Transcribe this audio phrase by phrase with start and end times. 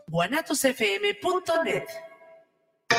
[0.07, 1.83] guanatosfm.net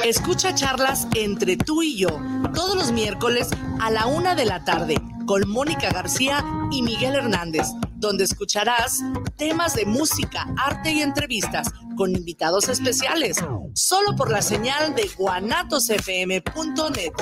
[0.02, 2.08] Escucha charlas entre tú y yo
[2.54, 3.48] todos los miércoles
[3.80, 9.00] a la una de la tarde con Mónica García y Miguel Hernández, donde escucharás
[9.36, 13.36] temas de música, arte y entrevistas con invitados especiales,
[13.74, 17.12] solo por la señal de guanatosfm.net.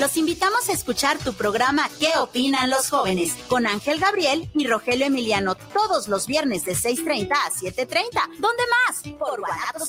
[0.00, 3.34] Los invitamos a escuchar tu programa ¿Qué opinan los jóvenes?
[3.48, 8.06] con Ángel Gabriel y Rogelio Emiliano todos los viernes de 6.30 a 7.30.
[8.38, 9.02] ¿Dónde más?
[9.18, 9.88] Por Guanatos.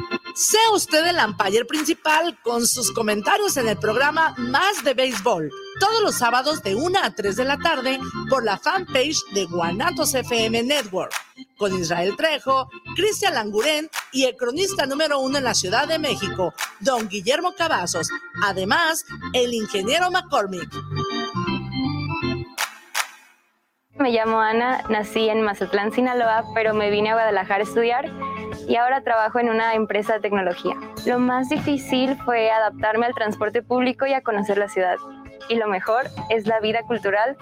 [0.35, 6.01] Sea usted el umpire principal con sus comentarios en el programa Más de Béisbol, todos
[6.01, 10.63] los sábados de 1 a 3 de la tarde por la fanpage de Guanatos FM
[10.63, 11.11] Network,
[11.57, 16.53] con Israel Trejo, Cristian Langurén y el cronista número uno en la Ciudad de México,
[16.79, 18.09] don Guillermo Cavazos,
[18.43, 20.69] además el ingeniero McCormick.
[23.95, 28.11] Me llamo Ana, nací en Mazatlán, Sinaloa, pero me vine a Guadalajara a estudiar
[28.67, 30.75] y ahora trabajo en una empresa de tecnología.
[31.05, 34.95] Lo más difícil fue adaptarme al transporte público y a conocer la ciudad.
[35.49, 37.35] Y lo mejor es la vida cultural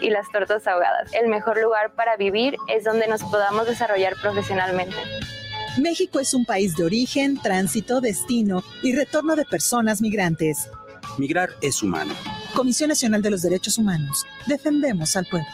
[0.00, 1.12] y las tortas ahogadas.
[1.14, 4.96] El mejor lugar para vivir es donde nos podamos desarrollar profesionalmente.
[5.78, 10.68] México es un país de origen, tránsito, destino y retorno de personas migrantes.
[11.18, 12.14] Migrar es humano.
[12.54, 14.24] Comisión Nacional de los Derechos Humanos.
[14.46, 15.48] Defendemos al pueblo.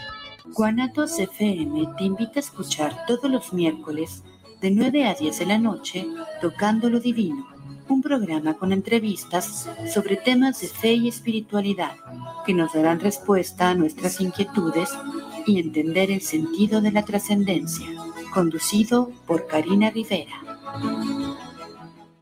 [0.53, 4.23] Guanatos FM te invita a escuchar todos los miércoles
[4.61, 6.07] de 9 a 10 de la noche
[6.41, 7.47] Tocando lo Divino,
[7.89, 11.93] un programa con entrevistas sobre temas de fe y espiritualidad
[12.45, 14.91] que nos darán respuesta a nuestras inquietudes
[15.47, 17.87] y entender el sentido de la trascendencia,
[18.35, 20.35] conducido por Karina Rivera.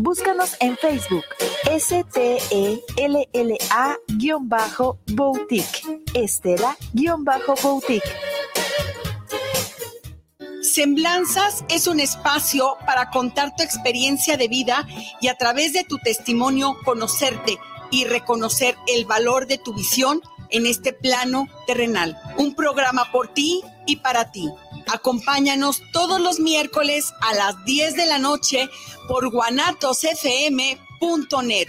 [0.00, 1.24] Búscanos en Facebook.
[1.68, 2.22] S-T-E-L-L-A-Boutique.
[6.14, 8.08] Estela-Boutique.
[10.62, 14.86] Semblanzas es un espacio para contar tu experiencia de vida
[15.20, 17.58] y a través de tu testimonio conocerte
[17.90, 22.16] y reconocer el valor de tu visión en este plano terrenal.
[22.36, 24.48] Un programa por ti y para ti.
[24.92, 28.68] Acompáñanos todos los miércoles a las 10 de la noche
[29.06, 31.68] por guanatosfm.net.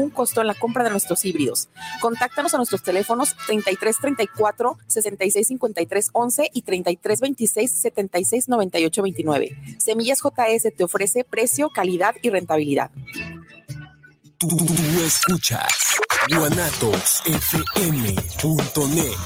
[0.01, 1.69] ningún costo en la compra de nuestros híbridos.
[1.99, 9.57] Contáctanos a nuestros teléfonos 3334 6653 11 y 3326 76 98 29.
[9.77, 12.91] Semillas JS te ofrece precio, calidad y rentabilidad.
[14.37, 14.49] Tú,
[15.05, 15.71] escuchas
[16.29, 19.17] guanatosfm.net,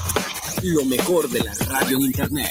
[0.62, 2.50] lo mejor de la radio en internet.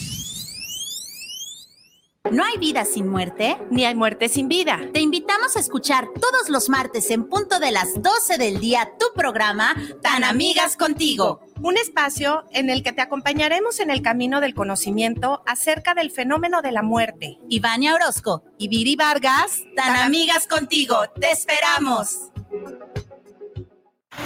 [2.32, 3.56] ¿No hay vida sin muerte?
[3.70, 4.81] Ni hay muerte sin vida.
[4.93, 9.06] Te invitamos a escuchar todos los martes en punto de las 12 del día tu
[9.14, 11.40] programa Tan Amigas Contigo.
[11.62, 16.62] Un espacio en el que te acompañaremos en el camino del conocimiento acerca del fenómeno
[16.62, 17.38] de la muerte.
[17.49, 20.96] Ivania Orozco y Viri Vargas, Tan, Amigas Contigo.
[21.20, 22.31] Te esperamos.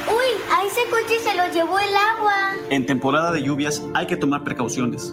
[0.06, 2.54] Uy, a ese coche se lo llevó el agua.
[2.70, 5.12] En temporada de lluvias hay que tomar precauciones.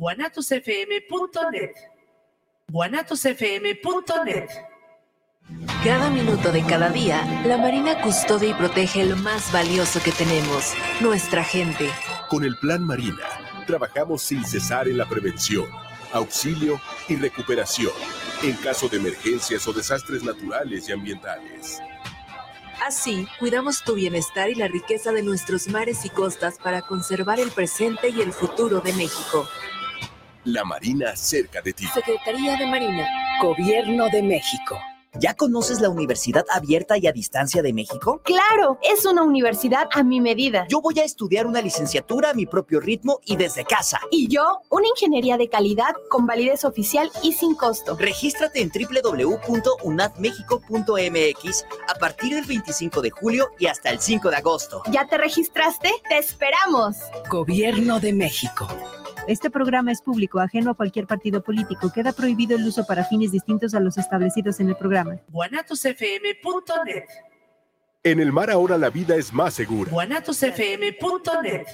[0.00, 1.74] guanatosfm.net.
[2.70, 4.48] guanatosfm.net.
[5.84, 10.72] Cada minuto de cada día, la Marina custodia y protege lo más valioso que tenemos,
[11.02, 11.90] nuestra gente.
[12.30, 13.26] Con el Plan Marina,
[13.66, 15.66] trabajamos sin cesar en la prevención,
[16.14, 17.92] auxilio y recuperación
[18.42, 21.78] en caso de emergencias o desastres naturales y ambientales.
[22.86, 27.50] Así, cuidamos tu bienestar y la riqueza de nuestros mares y costas para conservar el
[27.50, 29.46] presente y el futuro de México.
[30.44, 31.86] La Marina cerca de ti.
[31.92, 33.06] Secretaría de Marina,
[33.42, 34.78] Gobierno de México.
[35.18, 38.20] ¿Ya conoces la Universidad Abierta y a Distancia de México?
[38.24, 40.66] Claro, es una universidad a mi medida.
[40.68, 43.98] Yo voy a estudiar una licenciatura a mi propio ritmo y desde casa.
[44.12, 47.96] Y yo, una ingeniería de calidad con validez oficial y sin costo.
[47.98, 54.82] Regístrate en www.unadmexico.mx a partir del 25 de julio y hasta el 5 de agosto.
[54.92, 55.90] ¿Ya te registraste?
[56.08, 56.98] ¡Te esperamos!
[57.28, 58.68] Gobierno de México.
[59.30, 61.92] Este programa es público, ajeno a cualquier partido político.
[61.92, 65.20] Queda prohibido el uso para fines distintos a los establecidos en el programa.
[65.28, 67.04] guanatosfm.net.
[68.02, 69.88] En el mar ahora la vida es más segura.
[69.92, 71.64] guanatosfm.net.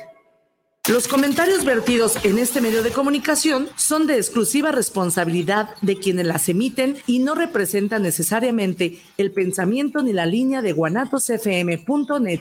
[0.90, 6.50] Los comentarios vertidos en este medio de comunicación son de exclusiva responsabilidad de quienes las
[6.50, 12.40] emiten y no representan necesariamente el pensamiento ni la línea de guanatosfm.net.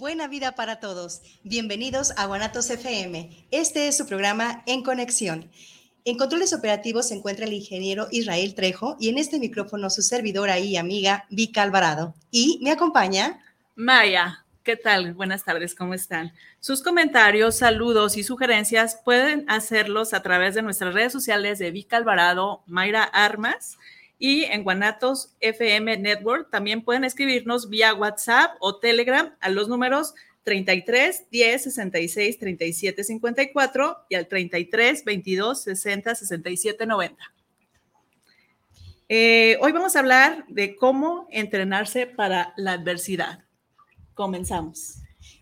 [0.00, 1.20] Buena vida para todos.
[1.44, 3.46] Bienvenidos a Guanatos FM.
[3.50, 5.50] Este es su programa En Conexión.
[6.06, 10.58] En controles operativos se encuentra el ingeniero Israel Trejo y en este micrófono su servidora
[10.58, 12.14] y amiga Vika Alvarado.
[12.30, 13.40] Y me acompaña
[13.74, 15.12] Maya, ¿qué tal?
[15.12, 16.32] Buenas tardes, ¿cómo están?
[16.60, 21.98] Sus comentarios, saludos y sugerencias pueden hacerlos a través de nuestras redes sociales de Vica
[21.98, 23.76] Alvarado, Mayra Armas
[24.20, 26.50] y en Guanatos FM Network.
[26.50, 33.96] También pueden escribirnos vía WhatsApp o Telegram a los números 33 10 66 37 54
[34.10, 37.34] y al 33 22 60 67 90.
[39.60, 43.44] hoy vamos a hablar de cómo entrenarse para la adversidad.
[44.14, 44.98] Comenzamos.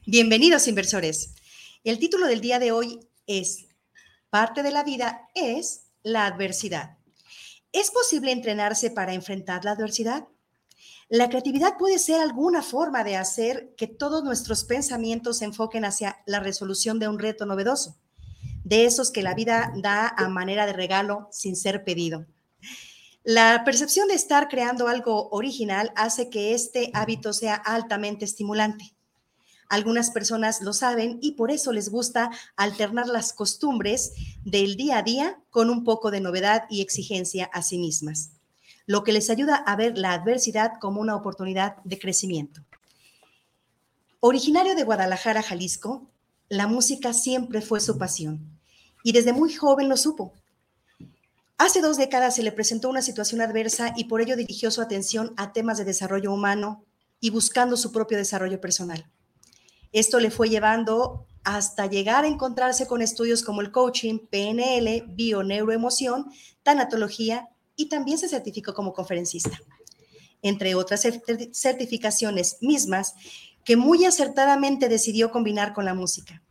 [0.07, 1.35] Bienvenidos inversores.
[1.83, 3.67] El título del día de hoy es
[4.31, 6.98] Parte de la vida es la adversidad.
[7.73, 10.27] ¿Es posible entrenarse para enfrentar la adversidad?
[11.11, 16.23] La creatividad puede ser alguna forma de hacer que todos nuestros pensamientos se enfoquen hacia
[16.27, 17.97] la resolución de un reto novedoso,
[18.65, 22.27] de esos que la vida da a manera de regalo sin ser pedido.
[23.23, 28.95] La percepción de estar creando algo original hace que este hábito sea altamente estimulante.
[29.69, 34.13] Algunas personas lo saben y por eso les gusta alternar las costumbres
[34.45, 38.31] del día a día con un poco de novedad y exigencia a sí mismas,
[38.87, 42.63] lo que les ayuda a ver la adversidad como una oportunidad de crecimiento.
[44.21, 46.09] Originario de Guadalajara, Jalisco,
[46.49, 48.41] la música siempre fue su pasión
[49.05, 50.33] y desde muy joven lo supo.
[51.59, 55.35] Hace dos décadas se le presentó una situación adversa y por ello dirigió su atención
[55.37, 56.85] a temas de desarrollo humano
[57.21, 59.11] y buscando su propio desarrollo personal.
[59.93, 66.27] Esto le fue llevando hasta llegar a encontrarse con estudios como el coaching, PNL, bioneuroemoción,
[66.63, 69.59] tanatología y también se certificó como conferencista,
[70.43, 71.07] entre otras
[71.53, 73.15] certificaciones mismas
[73.65, 76.43] que muy acertadamente decidió combinar con la música,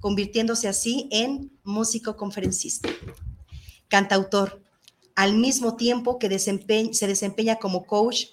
[0.00, 2.88] convirtiéndose así en músico conferencista,
[3.88, 4.62] cantautor,
[5.14, 8.26] al mismo tiempo que se desempeña como coach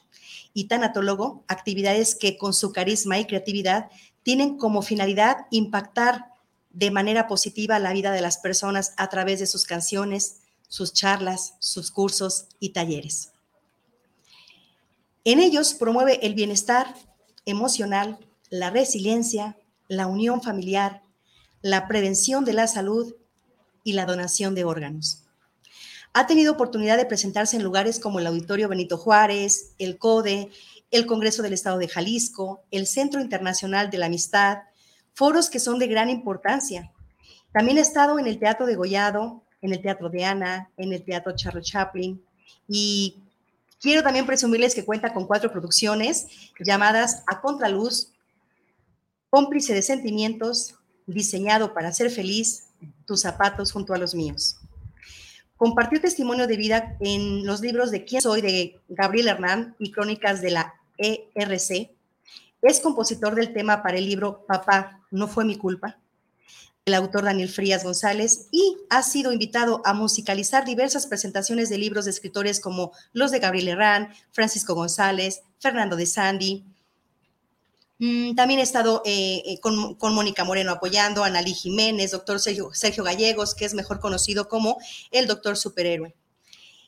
[0.54, 3.90] y tanatólogo, actividades que con su carisma y creatividad
[4.26, 6.32] tienen como finalidad impactar
[6.72, 11.54] de manera positiva la vida de las personas a través de sus canciones, sus charlas,
[11.60, 13.34] sus cursos y talleres.
[15.26, 16.96] En ellos promueve el bienestar
[17.46, 18.18] emocional,
[18.50, 21.04] la resiliencia, la unión familiar,
[21.62, 23.14] la prevención de la salud
[23.84, 25.25] y la donación de órganos.
[26.18, 30.50] Ha tenido oportunidad de presentarse en lugares como el Auditorio Benito Juárez, el CODE
[30.92, 34.60] el Congreso del Estado de Jalisco, el Centro Internacional de la Amistad,
[35.14, 36.90] foros que son de gran importancia.
[37.52, 41.04] También he estado en el Teatro de Gollado, en el Teatro de Ana, en el
[41.04, 42.24] Teatro Charles Chaplin
[42.66, 43.18] y
[43.82, 46.28] quiero también presumirles que cuenta con cuatro producciones
[46.60, 48.14] llamadas A Contraluz,
[49.30, 50.76] Cómplice de Sentimientos,
[51.08, 52.70] Diseñado para ser feliz,
[53.06, 54.58] Tus zapatos junto a los míos.
[55.58, 60.42] Compartió testimonio de vida en los libros de Quién soy de Gabriel Hernán y Crónicas
[60.42, 61.92] de la ERC.
[62.62, 65.98] Es compositor del tema para el libro Papá, no fue mi culpa,
[66.84, 72.04] el autor Daniel Frías González, y ha sido invitado a musicalizar diversas presentaciones de libros
[72.04, 76.66] de escritores como los de Gabriel Herrán, Francisco González, Fernando de Sandy,
[78.36, 83.56] también he estado eh, eh, con, Mónica Moreno apoyando, Analí Jiménez, doctor Sergio, Sergio, Gallegos,
[83.56, 84.78] que es mejor conocido como
[85.12, 86.16] el doctor superhéroe.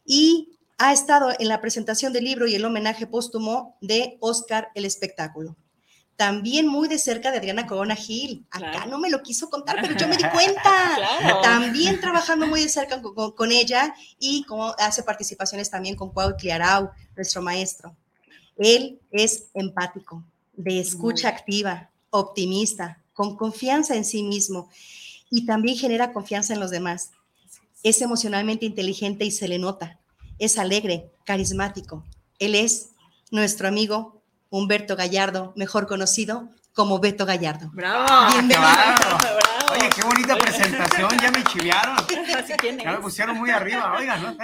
[0.06, 4.86] Y ha estado en la presentación del libro y el homenaje póstumo de Oscar el
[4.86, 5.56] espectáculo.
[6.18, 8.46] También muy de cerca de Adriana Corona Gil.
[8.50, 10.98] Acá no me lo quiso contar, pero yo me di cuenta.
[11.44, 16.90] También trabajando muy de cerca con, ella y como hace participaciones también con Cuau Cliarau,
[17.16, 17.96] nuestro maestro.
[18.58, 20.24] Él es empático,
[20.58, 24.70] de escucha activa, optimista, con confianza en sí mismo
[25.30, 27.12] y también genera confianza en los demás.
[27.84, 30.00] Es emocionalmente inteligente y se le nota.
[30.40, 32.04] Es alegre, carismático.
[32.40, 32.90] Él es
[33.32, 37.70] nuestro amigo Humberto Gallardo, mejor conocido como Beto Gallardo.
[37.74, 38.34] ¡Bravo!
[38.34, 38.68] Bienvenido.
[39.71, 41.97] Oye, qué bonita presentación, ya me chiviaron.
[42.77, 44.38] Ya me pusieron muy arriba, oigan, ¿no?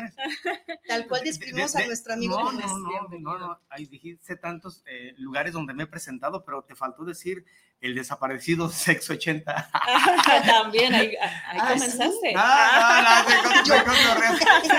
[0.87, 2.37] Tal cual describimos a nuestro amigo.
[2.37, 6.63] No, no, no, no, no, Ahí dijiste tantos eh, lugares donde me he presentado, pero
[6.63, 7.45] te faltó decir
[7.81, 9.69] el desaparecido Sexo 80.
[10.45, 11.15] También, ahí,
[11.47, 12.33] ahí ah, comenzaste.
[12.35, 13.25] Ah,
[13.67, 13.77] no,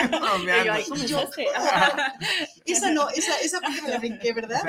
[0.08, 1.46] no, no, ahí comenzaste.
[2.64, 4.62] Esa no, esa, esa parte me la brinqué, ¿verdad?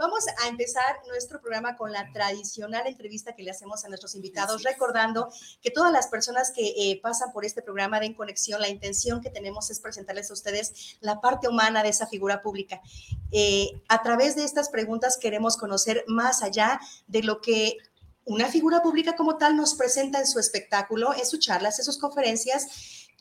[0.00, 4.62] Vamos a empezar nuestro programa con la tradicional entrevista que le hacemos a nuestros invitados,
[4.62, 5.30] recordando
[5.60, 9.20] que todas las personas que eh, pasan por este programa de En Conexión, la intención
[9.20, 12.80] que tenemos es presentarles a ustedes la parte humana de esa figura pública.
[13.30, 17.76] Eh, a través de estas preguntas queremos conocer más allá de lo que
[18.24, 21.98] una figura pública como tal nos presenta en su espectáculo, en sus charlas, en sus
[21.98, 22.68] conferencias,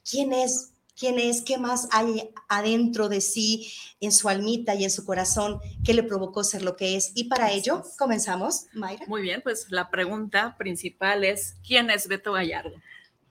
[0.10, 0.70] quién es,
[1.00, 5.60] quién es, qué más hay adentro de sí, en su almita y en su corazón,
[5.84, 7.14] qué le provocó ser lo que es.
[7.16, 9.06] Y para ello, comenzamos, Mayra.
[9.08, 12.74] Muy bien, pues la pregunta principal es, ¿quién es Beto Gallardo?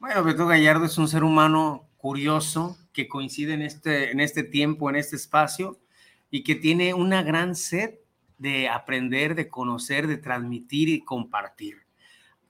[0.00, 4.88] Bueno, Beto Gallardo es un ser humano curioso que coincide en este, en este tiempo,
[4.88, 5.78] en este espacio,
[6.30, 7.96] y que tiene una gran sed
[8.38, 11.82] de aprender, de conocer, de transmitir y compartir.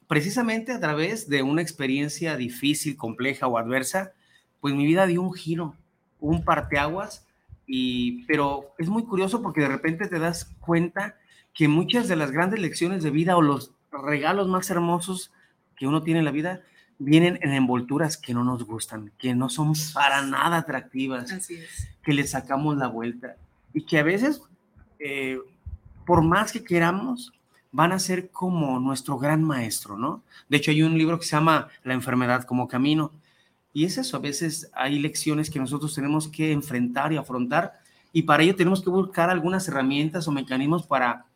[0.07, 4.13] Precisamente a través de una experiencia difícil, compleja o adversa,
[4.61, 5.75] pues mi vida dio un giro,
[6.21, 7.27] un parteaguas,
[7.67, 11.17] y, pero es muy curioso porque de repente te das cuenta
[11.55, 15.33] que muchas de las grandes lecciones de vida o los regalos más hermosos
[15.77, 16.62] que uno tiene en la vida
[16.99, 21.50] vienen en envolturas que no nos gustan, que no son para nada atractivas,
[22.03, 23.37] que le sacamos la vuelta
[23.73, 24.43] y que a veces,
[24.99, 25.38] eh,
[26.07, 27.33] por más que queramos,
[27.71, 30.23] van a ser como nuestro gran maestro, ¿no?
[30.49, 33.12] De hecho, hay un libro que se llama La enfermedad como camino
[33.73, 37.81] y es eso, a veces hay lecciones que nosotros tenemos que enfrentar y afrontar
[38.13, 41.27] y para ello tenemos que buscar algunas herramientas o mecanismos para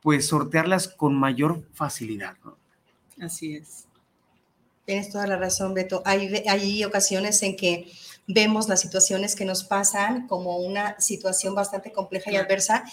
[0.00, 2.34] pues sortearlas con mayor facilidad.
[3.20, 3.86] Así es.
[4.84, 6.02] Tienes toda la razón, Beto.
[6.04, 7.90] Hay, hay ocasiones en que
[8.26, 12.84] vemos las situaciones que nos pasan como una situación bastante compleja y adversa.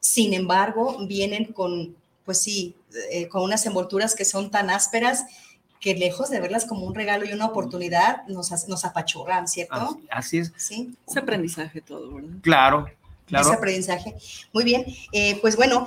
[0.00, 2.74] Sin embargo, vienen con, pues sí,
[3.10, 5.26] eh, con unas envolturas que son tan ásperas
[5.80, 10.00] que lejos de verlas como un regalo y una oportunidad, nos, nos apachurran, ¿cierto?
[10.10, 10.52] Así, es.
[10.56, 10.94] Sí.
[11.06, 12.36] Es aprendizaje todo, ¿verdad?
[12.42, 12.86] Claro,
[13.26, 13.48] claro.
[13.48, 14.14] Es aprendizaje.
[14.52, 15.86] Muy bien, eh, pues bueno,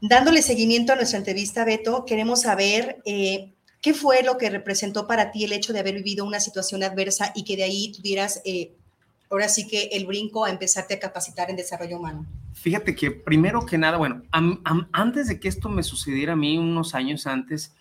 [0.00, 5.30] dándole seguimiento a nuestra entrevista, Beto, queremos saber eh, qué fue lo que representó para
[5.30, 8.72] ti el hecho de haber vivido una situación adversa y que de ahí tuvieras, eh,
[9.30, 12.26] ahora sí que el brinco a empezarte a capacitar en desarrollo humano.
[12.54, 14.22] Fíjate que primero que nada, bueno,
[14.92, 17.72] antes de que esto me sucediera a mí, unos años antes,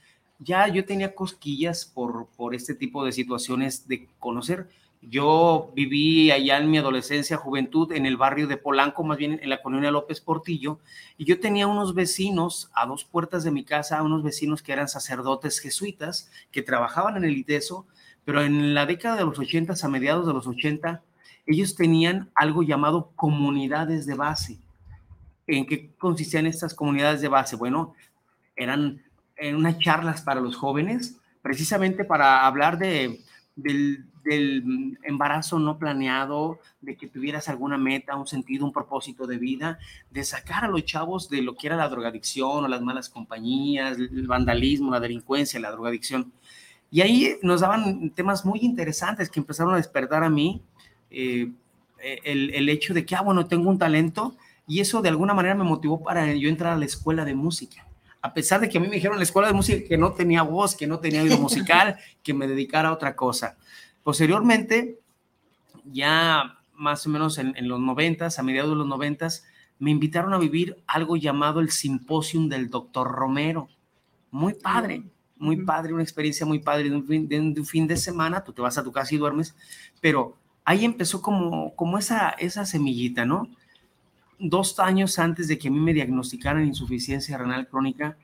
[0.43, 4.67] ya yo tenía cosquillas por, por este tipo de situaciones de conocer.
[5.01, 9.50] Yo viví allá en mi adolescencia, juventud, en el barrio de Polanco, más bien en
[9.50, 10.79] la colonia López Portillo,
[11.17, 14.88] y yo tenía unos vecinos a dos puertas de mi casa, unos vecinos que eran
[14.88, 17.88] sacerdotes jesuitas, que trabajaban en el ITESO,
[18.25, 21.01] pero en la década de los 80, a mediados de los 80,
[21.48, 24.60] ellos tenían algo llamado comunidades de base.
[25.48, 27.55] ¿En qué consistían estas comunidades de base?
[27.55, 27.95] Bueno,
[28.56, 29.01] eran
[29.41, 33.19] en unas charlas para los jóvenes, precisamente para hablar de,
[33.56, 34.06] del,
[35.04, 39.80] embarazo no planeado, de que tuvieras alguna meta, un sentido, un propósito de vida,
[40.12, 43.97] de sacar a los chavos de lo que era la drogadicción o las malas compañías,
[43.97, 46.32] el vandalismo, la delincuencia, la drogadicción.
[46.91, 50.62] Y ahí nos daban temas muy interesantes que empezaron a despertar a mí
[51.10, 51.51] eh,
[52.23, 54.36] el, el hecho de que, ah, bueno, tengo un talento
[54.67, 57.88] y eso de alguna manera me motivó para yo entrar a la escuela de música
[58.21, 60.13] a pesar de que a mí me dijeron en la escuela de música que no
[60.13, 63.57] tenía voz, que no tenía oído musical, que me dedicara a otra cosa.
[64.03, 64.99] Posteriormente,
[65.86, 69.45] ya más o menos en, los noventas, a mediados de los noventas,
[69.79, 73.69] me invitaron a vivir algo llamado el Simposium del Doctor Romero.
[74.29, 75.03] Muy padre,
[75.38, 78.53] muy padre, una experiencia muy padre de un, fin, de un, fin, de semana, tú
[78.53, 79.55] te vas a tu casa y duermes,
[79.99, 83.49] pero ahí empezó como, como esa, esa semillita, ¿no?
[84.41, 88.17] Dos años antes de que a mí me diagnosticaran insuficiencia renal crónica,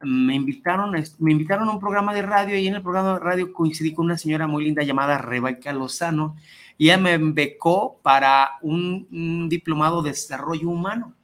[0.00, 3.52] me invitaron, me invitaron a un programa de radio y en el programa de radio
[3.52, 6.36] coincidí con una señora muy linda llamada Rebeca Lozano
[6.76, 11.14] y ella me becó para un, diplomado de desarrollo humano.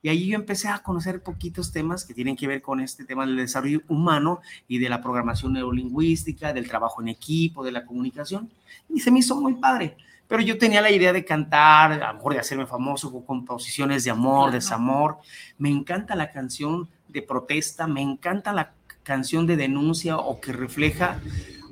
[0.00, 3.24] Y ahí yo empecé a conocer poquitos temas que tienen que ver con este tema
[3.24, 8.50] del desarrollo humano y de la programación neurolingüística, del trabajo en equipo, de la comunicación.
[8.88, 9.96] Y se me hizo muy padre
[10.32, 14.02] pero yo tenía la idea de cantar, a lo mejor de hacerme famoso con composiciones
[14.04, 15.18] de amor, desamor.
[15.58, 21.20] Me encanta la canción de protesta, me encanta la canción de denuncia o que refleja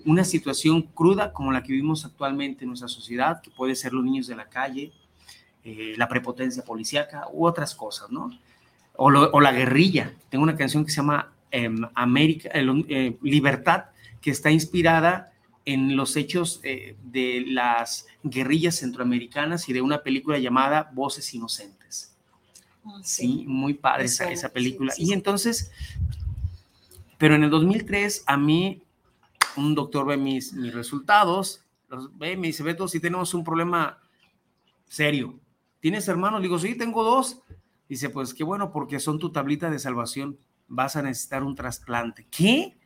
[0.04, 4.04] una situación cruda como la que vivimos actualmente en nuestra sociedad, que puede ser los
[4.04, 4.92] niños de la calle,
[5.64, 8.30] eh, la prepotencia policíaca u otras cosas, ¿no?
[8.96, 10.12] O, la guerrilla.
[10.28, 13.84] Tengo una canción que se llama em, América, eh, Libertad,
[14.20, 15.29] que está inspirada
[15.72, 22.16] en los hechos eh, de las guerrillas centroamericanas y de una película llamada Voces Inocentes.
[22.84, 23.44] Ah, sí.
[23.46, 24.92] muy padre esa, esa, película.
[24.96, 25.70] y entonces,
[27.18, 28.82] pero en el 2003 a mí
[29.56, 33.98] un doctor ve mis, mis resultados, los ve, me dice, Beto, si tenemos un problema
[34.86, 35.38] serio.
[35.80, 36.40] ¿Tienes hermanos?
[36.40, 37.40] Le digo, sí, tengo dos.
[37.88, 40.38] Dice, pues qué bueno, porque son tu tablita de salvación.
[40.68, 42.26] Vas a necesitar un trasplante.
[42.30, 42.76] ¿Qué?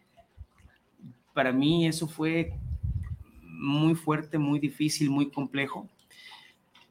[1.35, 2.55] para mí eso fue
[3.55, 5.89] muy fuerte, muy difícil, muy complejo.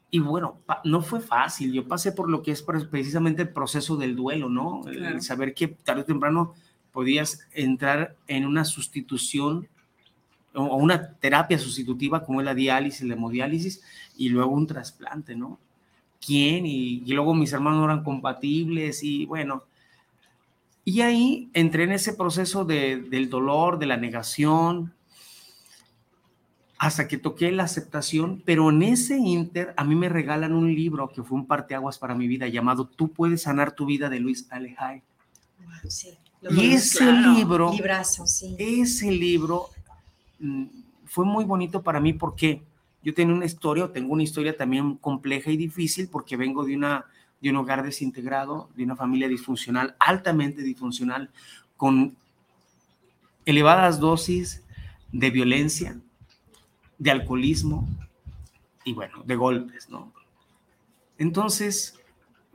[0.10, 1.74] Y bueno, no fue fácil.
[1.74, 4.82] Yo pasé por lo que es precisamente el proceso del duelo, ¿no?
[4.88, 6.54] El saber que tarde o temprano
[6.92, 9.68] podías entrar en una sustitución
[10.54, 13.82] o una terapia sustitutiva como es la diálisis, la hemodiálisis,
[14.16, 15.58] y luego un trasplante, ¿no?
[16.24, 16.68] ¿Quién?
[16.68, 19.64] Y, y luego mis hermanos no eran compatibles y bueno.
[20.86, 24.94] Y ahí entré en ese proceso de, del dolor, de la negación,
[26.84, 31.08] hasta que toqué la aceptación, pero en ese inter a mí me regalan un libro
[31.08, 34.48] que fue un parteaguas para mi vida llamado Tú puedes sanar tu vida de Luis
[34.50, 35.02] Alejay.
[35.88, 36.10] Sí,
[36.42, 38.58] y ese libro, Librazo, sí.
[38.60, 39.70] ese libro
[40.40, 40.66] mm,
[41.06, 42.62] fue muy bonito para mí porque
[43.02, 46.76] yo tenía una historia, o tengo una historia también compleja y difícil porque vengo de,
[46.76, 47.06] una,
[47.40, 51.30] de un hogar desintegrado, de una familia disfuncional, altamente disfuncional,
[51.78, 52.18] con
[53.46, 54.64] elevadas dosis
[55.14, 55.98] de violencia,
[57.04, 57.86] de alcoholismo
[58.86, 60.14] y bueno, de golpes, ¿no?
[61.18, 62.00] Entonces,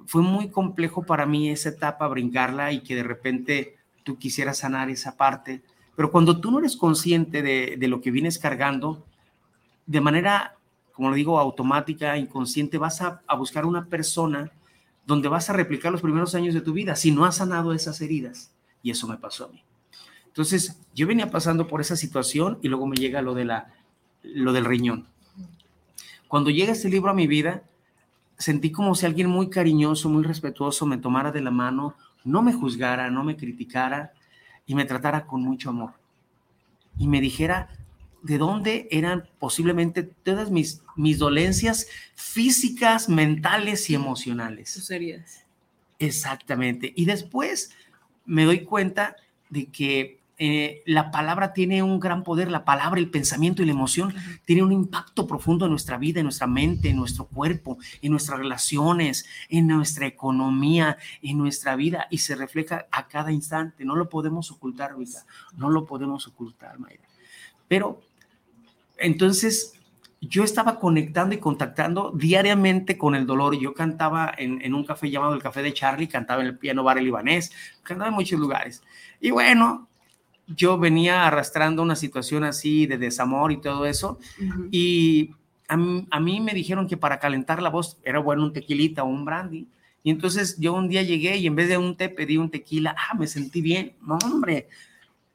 [0.06, 4.88] fue muy complejo para mí esa etapa, brincarla y que de repente tú quisieras sanar
[4.88, 5.62] esa parte,
[5.94, 9.04] pero cuando tú no eres consciente de, de lo que vienes cargando,
[9.84, 10.56] de manera,
[10.92, 14.50] como lo digo, automática, inconsciente, vas a, a buscar una persona
[15.04, 18.00] donde vas a replicar los primeros años de tu vida si no has sanado esas
[18.00, 18.50] heridas.
[18.82, 19.62] Y eso me pasó a mí.
[20.26, 23.74] Entonces, yo venía pasando por esa situación y luego me llega lo de la
[24.34, 25.06] lo del riñón.
[26.28, 27.62] Cuando llega este libro a mi vida,
[28.38, 32.52] sentí como si alguien muy cariñoso, muy respetuoso me tomara de la mano, no me
[32.52, 34.12] juzgara, no me criticara
[34.66, 35.94] y me tratara con mucho amor.
[36.98, 37.70] Y me dijera
[38.22, 44.70] de dónde eran posiblemente todas mis, mis dolencias físicas, mentales y emocionales.
[44.70, 45.44] Sus heridas.
[45.98, 46.92] Exactamente.
[46.94, 47.70] Y después
[48.26, 49.16] me doy cuenta
[49.48, 53.72] de que eh, la palabra tiene un gran poder, la palabra, el pensamiento y la
[53.72, 58.12] emoción tiene un impacto profundo en nuestra vida, en nuestra mente, en nuestro cuerpo, en
[58.12, 63.85] nuestras relaciones, en nuestra economía, en nuestra vida y se refleja a cada instante.
[63.85, 65.24] No lo podemos ocultar, Rita,
[65.57, 67.03] no lo podemos ocultar, Mayra.
[67.66, 68.01] Pero
[68.96, 69.74] entonces
[70.20, 73.59] yo estaba conectando y contactando diariamente con el dolor.
[73.59, 76.85] Yo cantaba en, en, un café llamado el Café de Charlie, cantaba en el piano
[76.85, 78.83] bar el libanés, cantaba en muchos lugares.
[79.20, 79.88] Y bueno,
[80.48, 84.18] yo venía arrastrando una situación así de desamor y todo eso.
[84.40, 84.68] Uh -huh.
[84.70, 85.30] Y
[85.68, 89.02] a mí, a mí, me dijeron que para calentar la voz era bueno un tequilita
[89.02, 89.68] o un brandy.
[90.02, 92.94] Y entonces yo un día llegué y en vez de un té pedí un tequila.
[92.96, 93.94] Ah, me sentí bien.
[94.00, 94.68] No, hombre,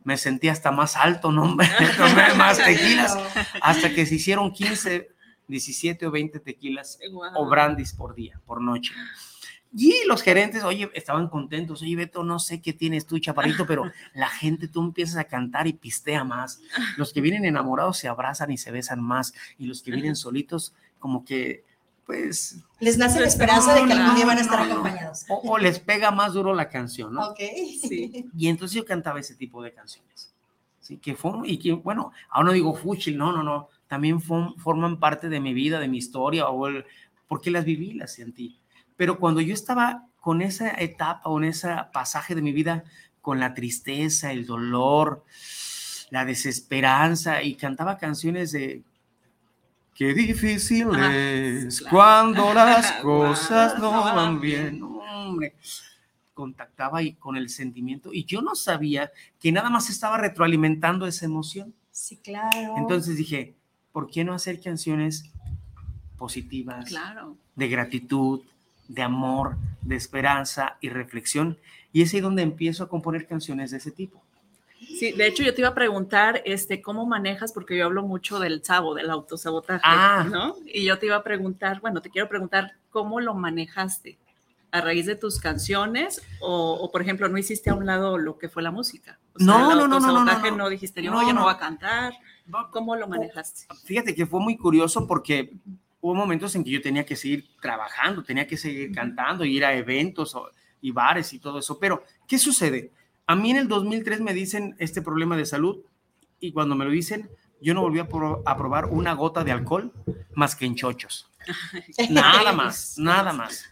[0.04, 1.68] me sentí hasta más alto, no, hombre.
[1.98, 3.18] Tomé más tequilas.
[3.62, 5.10] Hasta que se hicieron 15,
[5.48, 7.24] 17 o 20 tequilas wow.
[7.36, 8.94] o brandis por día, por noche.
[9.76, 11.82] Y los gerentes, oye, estaban contentos.
[11.82, 13.84] Oye, Beto, no sé qué tienes tú, chaparrito, pero
[14.14, 16.62] la gente, tú empiezas a cantar y pistea más.
[16.98, 19.34] Los que vienen enamorados se abrazan y se besan más.
[19.58, 21.64] Y los que vienen solitos, como que,
[22.06, 22.64] pues...
[22.80, 25.26] Les nace la esperanza de que algún día van a estar acompañados.
[25.30, 27.30] O, o, les pega más duro la canción, ¿no?
[27.30, 27.40] Ok,
[27.82, 28.30] sí.
[28.38, 30.34] Y entonces yo cantaba ese tipo de canciones.
[30.80, 33.70] Sí, que fue, y que, bueno, ahora no digo fúchil, no, no, no.
[33.88, 36.86] También forman parte de mi vida, de mi historia, o el,
[37.28, 38.60] porque las viví, las sentí.
[38.96, 42.84] Pero cuando yo estaba con esa etapa o en ese pasaje de mi vida,
[43.22, 45.24] con la tristeza, el dolor,
[46.10, 48.84] la desesperanza, y cantaba canciones de
[49.96, 51.96] Qué difícil es claro.
[51.96, 54.82] cuando las cosas no van bien.
[54.82, 55.56] Hombre,
[56.34, 61.26] contactaba ahí con el sentimiento y yo no sabía que nada más estaba retroalimentando esa
[61.26, 61.76] emoción.
[61.92, 62.76] Sí, claro.
[62.78, 63.56] Entonces dije,
[63.92, 65.32] ¿por qué no hacer canciones
[66.18, 67.38] positivas, claro.
[67.56, 68.42] de gratitud,
[68.94, 71.58] de amor, de esperanza y reflexión.
[71.92, 74.22] Y es ahí donde empiezo a componer canciones de ese tipo.
[74.80, 77.54] Sí, de hecho yo te iba a preguntar, este, ¿cómo manejas?
[77.54, 80.28] Porque yo hablo mucho del sabo, del autosabotaje, ah.
[80.30, 80.56] ¿no?
[80.66, 84.18] Y yo te iba a preguntar, bueno, te quiero preguntar, ¿cómo lo manejaste?
[84.72, 86.22] ¿A raíz de tus canciones?
[86.42, 89.20] O, o por ejemplo, ¿no hiciste a un lado lo que fue la música?
[89.36, 90.70] O sea, no, el no, no, no, no, no, no.
[90.70, 92.14] dijiste, yo no, ya no voy a cantar.
[92.72, 93.68] ¿Cómo lo manejaste?
[93.86, 95.54] Fíjate que fue muy curioso porque
[96.04, 99.74] hubo momentos en que yo tenía que seguir trabajando, tenía que seguir cantando, ir a
[99.74, 100.36] eventos
[100.82, 101.80] y bares y todo eso.
[101.80, 102.92] Pero, ¿qué sucede?
[103.26, 105.78] A mí en el 2003 me dicen este problema de salud
[106.42, 107.30] y cuando me lo dicen,
[107.62, 109.94] yo no volví a, pro a probar una gota de alcohol
[110.36, 111.32] más que en chochos.
[112.10, 113.64] nada más, nada más.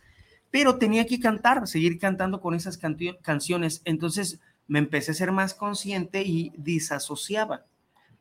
[0.50, 3.82] Pero tenía que cantar, seguir cantando con esas can canciones.
[3.84, 7.66] Entonces me empecé a ser más consciente y disasociaba.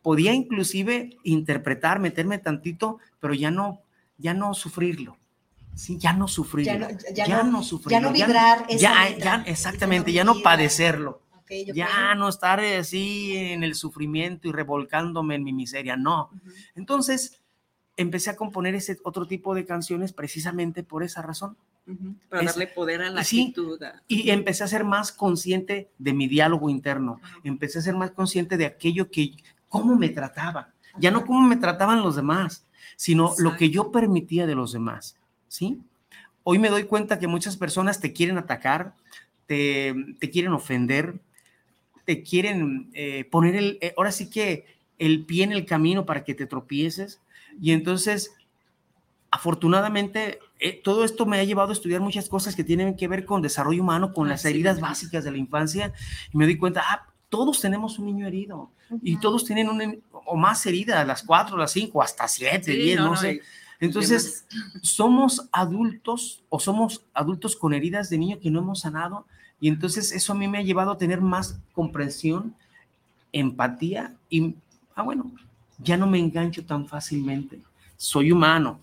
[0.03, 3.83] Podía inclusive interpretar, meterme tantito, pero ya no
[4.21, 5.17] ya no sufrirlo.
[5.75, 6.73] Sí, ya no sufrirlo.
[6.73, 7.91] Ya no, ya ya no, no sufrirlo.
[7.91, 8.67] Ya no vibrar.
[8.69, 11.23] Ya, ya, ya, exactamente, ya no, padecerlo.
[11.43, 11.67] Okay.
[11.73, 15.97] Ya no estar así en el sufrimiento y revolcándome en mi miseria.
[15.97, 16.31] No.
[16.33, 16.55] Uh -huh.
[16.77, 17.41] Entonces,
[17.97, 21.57] empecé a componer ese otro tipo de canciones precisamente por esa razón.
[21.87, 22.15] Uh -huh.
[22.29, 23.81] Para es, darle poder a la sí, actitud.
[24.07, 27.15] Y empecé a ser más consciente de mi diálogo interno.
[27.15, 27.41] Uh -huh.
[27.45, 29.35] Empecé a ser más consciente de aquello que
[29.71, 34.47] cómo me trataba, ya no cómo me trataban los demás, sino lo que yo permitía
[34.47, 35.17] de los demás,
[35.49, 35.79] ¿sí?
[36.43, 38.95] Hoy me doy cuenta que muchas personas te quieren atacar,
[39.47, 41.21] te, te quieren ofender,
[42.05, 44.67] te quieren eh, poner el, eh, ahora sí que
[44.99, 47.21] el pie en el camino para que te tropieces.
[47.61, 48.33] Y entonces,
[49.31, 53.25] afortunadamente, eh, todo esto me ha llevado a estudiar muchas cosas que tienen que ver
[53.25, 55.93] con desarrollo humano, con las heridas básicas de la infancia.
[56.33, 58.73] Y me doy cuenta, ah, todos tenemos un niño herido
[59.03, 63.17] y todos tienen una o más heridas, las cuatro, las cinco, hasta siete, diez, no,
[63.17, 63.41] sé.
[63.81, 64.45] Entonces,
[64.83, 69.27] somos adultos o somos adultos con heridas de niño que no hemos sanado
[69.59, 72.55] y entonces eso a mí me ha llevado a tener más comprensión,
[73.33, 74.55] empatía y,
[74.95, 75.31] ah, bueno,
[75.79, 77.61] ya no me engancho tan fácilmente.
[77.97, 78.81] Soy humano,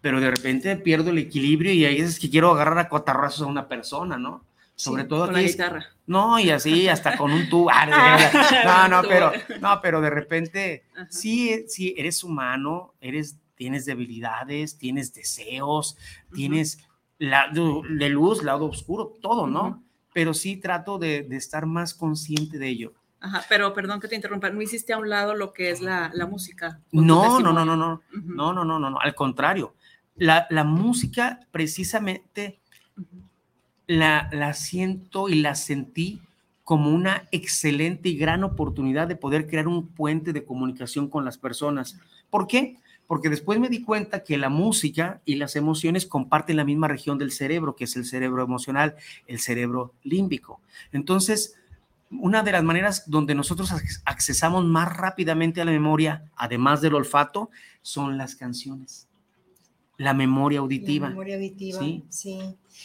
[0.00, 3.50] pero de repente pierdo el equilibrio y hay veces que quiero agarrar a cotarrazos a
[3.50, 4.42] una persona, ¿no?
[4.74, 5.86] Sobre todo con la guitarra.
[6.06, 7.70] No, y así hasta con un tubo.
[7.70, 7.86] Ah,
[8.88, 15.14] no, no, pero no, pero de repente sí, sí eres humano, eres tienes debilidades, tienes
[15.14, 15.96] deseos,
[16.34, 16.78] tienes
[17.18, 19.84] la, de luz, lado oscuro, todo, ¿no?
[20.12, 22.92] Pero sí trato de, de, estar más consciente de ello.
[23.20, 26.10] Ajá, pero perdón que te interrumpa, ¿no hiciste a un lado lo que es la,
[26.12, 26.80] la música?
[26.90, 28.24] No, no, no, no, no, uh -huh.
[28.24, 29.76] no, no, no, no, no, al contrario.
[30.16, 32.60] La, la música precisamente
[33.96, 36.20] la, la siento y la sentí
[36.64, 41.36] como una excelente y gran oportunidad de poder crear un puente de comunicación con las
[41.36, 41.98] personas.
[42.30, 42.78] ¿Por qué?
[43.06, 47.18] Porque después me di cuenta que la música y las emociones comparten la misma región
[47.18, 48.94] del cerebro, que es el cerebro emocional,
[49.26, 50.60] el cerebro límbico.
[50.92, 51.56] Entonces,
[52.10, 53.72] una de las maneras donde nosotros
[54.04, 57.50] accesamos más rápidamente a la memoria, además del olfato,
[57.82, 59.08] son las canciones.
[59.98, 61.06] La memoria auditiva.
[61.06, 62.04] La memoria auditiva, sí.
[62.08, 62.38] sí.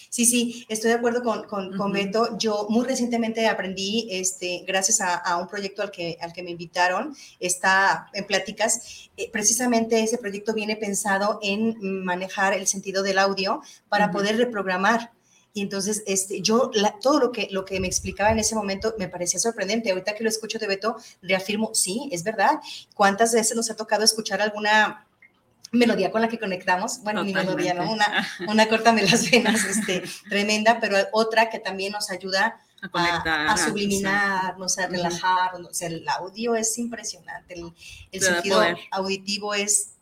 [0.09, 1.93] Sí, sí, estoy de acuerdo con, con, con uh -huh.
[1.93, 2.37] Beto.
[2.37, 6.51] Yo muy recientemente aprendí, este, gracias a, a, un proyecto al que, al que me
[6.51, 13.17] invitaron, está en pláticas, eh, precisamente ese proyecto viene pensado en manejar el sentido del
[13.17, 14.13] audio para uh -huh.
[14.13, 15.11] poder reprogramar.
[15.53, 18.93] Y entonces, este, yo, la, todo lo que, lo que me explicaba en ese momento
[18.99, 19.89] me parecía sorprendente.
[19.89, 22.59] Ahorita que lo escucho de Beto, reafirmo, sí, es verdad.
[22.93, 25.06] ¿Cuántas veces nos ha tocado escuchar alguna
[25.71, 27.91] melodía con la que conectamos, bueno, ni melodía, ¿no?
[27.91, 33.47] Una, una cortame las venas, este, tremenda, pero otra que también nos ayuda a, conectar,
[33.47, 35.71] a, a subliminarnos, a relajarnos.
[35.71, 37.73] O sea, el audio es impresionante, el,
[38.12, 38.77] el sentido poder.
[38.91, 39.96] auditivo es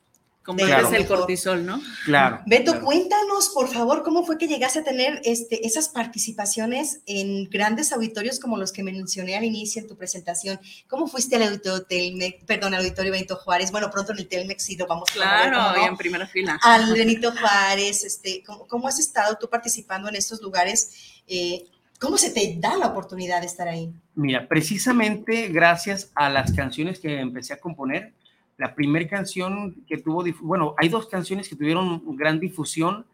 [0.45, 0.93] como claro.
[0.93, 1.81] el cortisol, ¿no?
[2.05, 2.41] Claro.
[2.45, 2.85] Beto, claro.
[2.85, 8.39] cuéntanos, por favor, cómo fue que llegaste a tener este, esas participaciones en grandes auditorios
[8.39, 10.59] como los que mencioné al inicio en tu presentación.
[10.87, 13.71] ¿Cómo fuiste al auditorio Telmex, perdón, al auditorio Benito Juárez?
[13.71, 15.73] Bueno, pronto en el Telmex sí lo vamos claro, a ver.
[15.73, 16.59] Claro, en primera fila.
[16.61, 21.21] Al Benito Juárez, este, ¿cómo, ¿cómo, has estado tú participando en estos lugares?
[21.27, 21.65] Eh,
[21.99, 23.91] ¿Cómo se te da la oportunidad de estar ahí?
[24.13, 28.13] Mira, precisamente gracias a las canciones que empecé a componer,
[28.57, 33.05] la primera canción que tuvo, bueno, hay dos canciones que tuvieron gran difusión,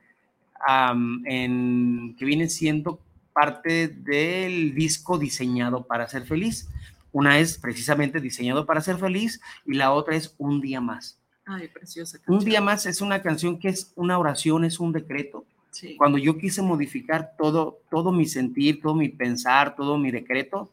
[0.68, 3.00] um, en, que vienen siendo
[3.34, 6.70] parte del disco diseñado para ser feliz.
[7.12, 11.18] Una es precisamente diseñado para ser feliz y la otra es Un día más.
[11.46, 12.38] Ay, preciosa canción.
[12.38, 15.46] Un día más es una canción que es una oración, es un decreto.
[15.72, 15.96] Sí.
[15.98, 20.72] Cuando yo quise modificar todo, todo mi sentir, todo mi pensar, todo mi decreto,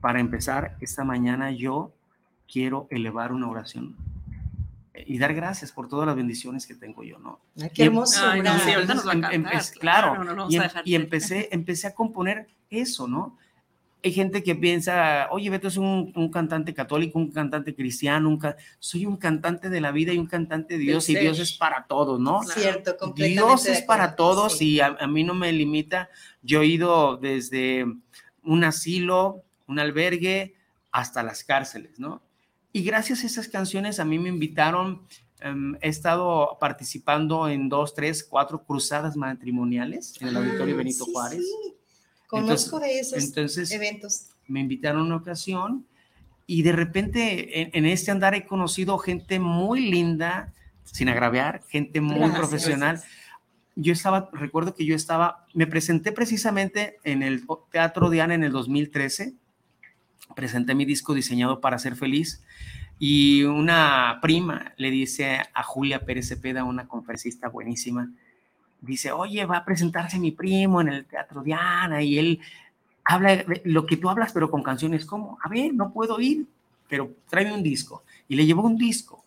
[0.00, 1.93] para empezar, esta mañana yo
[2.50, 3.96] quiero elevar una oración
[5.06, 7.40] y dar gracias por todas las bendiciones que tengo yo, ¿no?
[7.60, 8.20] Ay, qué hermoso.
[8.24, 10.56] Ay, no, sí, ahorita nos va a cantar, em, empecé, claro, claro no, no y,
[10.56, 13.36] em, y, empecé, empecé a componer eso, ¿no?
[14.04, 18.38] Hay gente que piensa, oye, Beto es un, un cantante católico, un cantante cristiano, un
[18.38, 21.52] ca soy un cantante de la vida y un cantante de Dios, y Dios es
[21.52, 22.42] para todos, ¿no?
[22.42, 23.42] Cierto, completamente.
[23.42, 24.74] Dios es para todos sí.
[24.74, 26.10] y a, a mí no me limita.
[26.42, 27.86] Yo he ido desde
[28.42, 30.54] un asilo, un albergue,
[30.92, 32.22] hasta las cárceles, ¿no?
[32.76, 35.06] Y gracias a esas canciones a mí me invitaron,
[35.48, 41.04] um, he estado participando en dos, tres, cuatro cruzadas matrimoniales en el Auditorio ah, Benito
[41.04, 41.38] sí, Juárez.
[41.38, 41.74] Sí.
[42.26, 44.26] Conozco entonces, de esos entonces, eventos.
[44.48, 45.86] Me invitaron una ocasión
[46.48, 52.00] y de repente en, en, este andar he conocido gente muy linda, sin agraviar, gente
[52.00, 52.96] muy gracias, profesional.
[52.96, 53.12] Gracias.
[53.76, 58.50] Yo estaba, recuerdo que yo estaba, me presenté precisamente en el Teatro Diana en el
[58.50, 59.36] 2013
[60.34, 62.42] presenté mi disco diseñado para ser feliz
[62.98, 68.10] y una prima le dice a Julia Pérez Cepeda, una conferencista buenísima,
[68.80, 72.40] dice, oye, va a presentarse mi primo en el Teatro Diana y él
[73.04, 76.46] habla de lo que tú hablas, pero con canciones como, a ver, no puedo ir,
[76.88, 78.04] pero tráeme un disco.
[78.28, 79.22] Y le llevó un disco.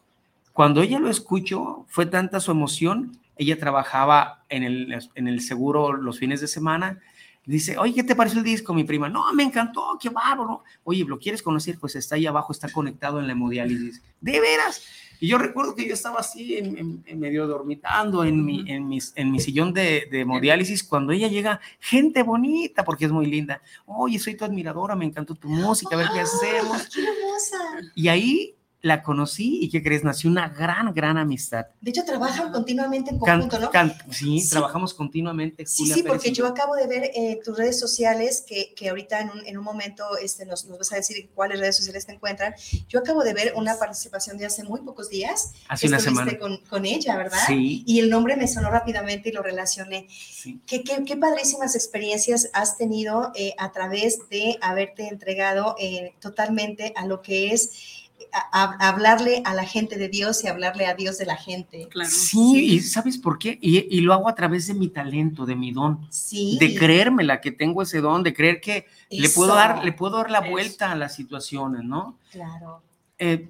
[0.53, 5.93] Cuando ella lo escuchó, fue tanta su emoción ella trabajaba en el, en el seguro
[5.93, 6.99] los fines de semana.
[7.47, 9.07] Dice, oye, ¿qué te pareció el disco, mi prima?
[9.07, 10.63] No, me encantó, qué bárbaro.
[10.83, 11.79] Oye, ¿lo quieres conocer?
[11.79, 14.01] Pues está ahí abajo, está conectado en la hemodiálisis.
[14.19, 14.83] ¿De veras?
[15.21, 19.31] Y yo recuerdo que yo estaba así, en, medio dormitando en mi, en, mis, en
[19.31, 23.61] mi sillón de, de, hemodiálisis, cuando ella llega, gente bonita, porque es muy linda.
[23.85, 26.89] Oye, soy tu admiradora, me encantó tu música, a ver qué hacemos.
[26.93, 27.91] ¡Qué hermosa!
[27.95, 30.03] Y ahí la conocí y ¿qué crees?
[30.03, 31.65] Nació una gran, gran amistad.
[31.81, 33.71] De hecho, trabajan continuamente en conjunto, ¿no?
[34.11, 35.65] sí, trabajamos continuamente.
[35.65, 39.29] Sí, sí, porque yo acabo de ver eh, tus redes sociales, que, que ahorita en
[39.31, 42.53] un, en un momento este, nos, nos, vas a decir cuáles redes sociales te encuentran.
[42.87, 45.53] Yo acabo de ver una participación de hace muy pocos días.
[45.67, 46.37] Hace una semana.
[46.37, 47.39] Con, con, ella, ¿verdad?
[47.47, 47.83] Sí.
[47.87, 50.07] Y el nombre me sonó rápidamente y lo relacioné.
[50.09, 50.61] Sí.
[50.67, 56.93] ¿Qué, qué, qué padrísimas experiencias has tenido eh, a través de haberte entregado eh, totalmente
[56.95, 57.96] a lo que es
[58.33, 61.87] a, hablarle a la gente de Dios y hablarle a Dios de la gente.
[61.89, 62.09] Claro.
[62.09, 63.57] Sí, y ¿sabes por qué?
[63.61, 66.07] Y, y, lo hago a través de mi talento, de mi don.
[66.09, 66.57] Sí.
[66.59, 70.31] De creérmela que tengo ese don, de creer que le puedo, dar, le puedo dar
[70.31, 72.17] la vuelta a las situaciones, ¿no?
[72.31, 72.81] Claro.
[73.19, 73.49] Eh,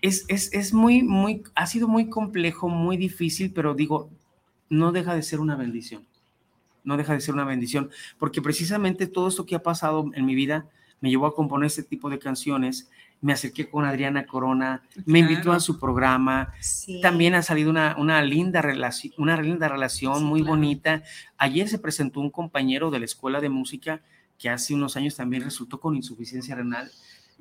[0.00, 4.10] es, es, es, muy, muy, ha sido muy complejo, muy difícil, pero digo,
[4.68, 6.06] no deja de ser una bendición.
[6.84, 10.34] No deja de ser una bendición, porque precisamente todo esto que ha pasado en mi
[10.34, 10.66] vida
[11.00, 12.88] me llevó a componer este tipo de canciones
[13.20, 17.00] me acerqué con Adriana Corona, me invitó a su programa, sí.
[17.00, 20.56] también ha salido una, una linda relación, una linda relación sí, muy claro.
[20.56, 21.02] bonita.
[21.36, 24.00] Ayer se presentó un compañero de la escuela de música
[24.38, 26.90] que hace unos años también resultó con insuficiencia renal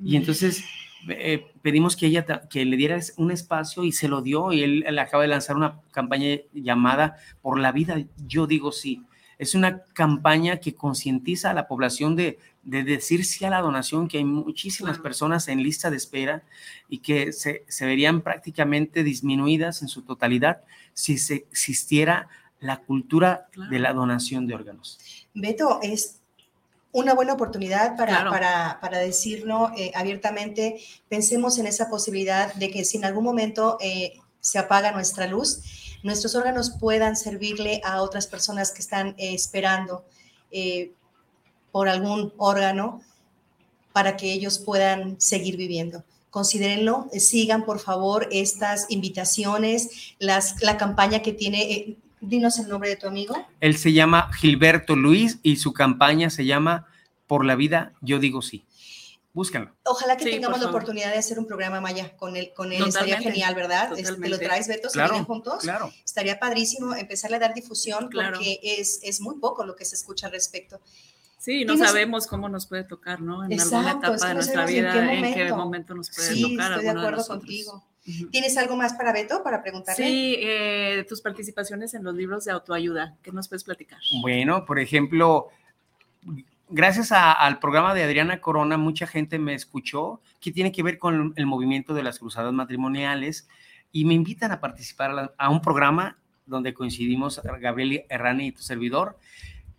[0.04, 0.64] y entonces
[1.10, 4.84] eh, pedimos que ella que le diera un espacio y se lo dio y él,
[4.86, 9.04] él acaba de lanzar una campaña llamada Por la vida, yo digo sí.
[9.40, 14.08] Es una campaña que concientiza a la población de, de, decir sí a la donación,
[14.08, 16.44] que hay muchísimas personas en lista de espera
[16.90, 20.62] y que se, se verían prácticamente disminuidas en su totalidad
[20.94, 22.28] si se existiera
[22.60, 25.00] la cultura de la donación de órganos.
[25.34, 26.20] Beto, es
[26.92, 28.32] una buena oportunidad para, Claro.
[28.32, 30.80] para, para decirlo eh, abiertamente.
[31.10, 35.62] Pensemos en esa posibilidad de que si en algún momento eh, se apaga nuestra luz,
[36.04, 40.06] nuestros órganos puedan servirle a otras personas que están eh, esperando
[40.52, 40.92] eh,
[41.78, 43.04] por algún órgano
[43.94, 46.04] para que ellos puedan seguir viviendo.
[46.32, 52.68] Considérenlo, eh, sigan por favor estas invitaciones, las, la campaña que tiene, eh, dinos el
[52.68, 53.36] nombre de tu amigo.
[53.60, 56.88] Él se llama Gilberto Luis y su campaña se llama
[57.28, 58.66] Por la vida, yo digo sí.
[59.34, 59.70] Búsquenlo.
[59.86, 62.54] Ojalá que Sí, tengamos la oportunidad de hacer un programa Maya con él.
[62.56, 63.84] Con él estaría Totalmente, genial, ¿verdad?
[63.92, 64.46] Este, ¿Te lo totalmente.
[64.46, 64.90] traes, Beto?
[64.90, 65.60] ¿Se Claro, vienen juntos?
[65.62, 65.94] claro.
[66.04, 68.32] Estaría padrísimo empezarle a dar difusión Claro.
[68.34, 70.80] porque es, es muy poco lo que se escucha al respecto.
[71.38, 73.46] Sí, no Tienes- sabemos cómo nos puede tocar, ¿no?
[73.46, 75.94] En Exacto, alguna es etapa que de nuestra vida, en qué en qué momento.
[75.96, 76.72] nos puede Sí, tocar.
[76.72, 77.38] estoy de de acuerdo nosotros.
[77.40, 77.84] contigo.
[78.32, 80.06] ¿Tienes algo más para Beto, para preguntarle?
[80.06, 84.00] Sí, eh, tus participaciones en los libros de autoayuda, ¿qué nos puedes platicar?
[84.22, 85.50] Bueno, por ejemplo,
[86.70, 90.98] gracias a- al programa de Adriana Corona, mucha gente me escuchó que tiene que ver
[90.98, 93.48] con el movimiento de las cruzadas matrimoniales
[93.92, 98.52] y me invitan a participar a, la- a un programa donde coincidimos Gabriel Herrani y
[98.54, 99.18] tu servidor.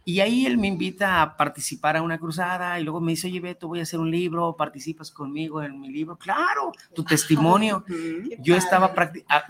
[0.08, 3.40] Y ahí él me invita a participar a una cruzada y luego me dice, oye
[3.40, 6.16] Beto, voy a hacer un libro, participas conmigo en mi libro.
[6.16, 7.84] Claro, tu testimonio.
[8.38, 8.94] Yo estaba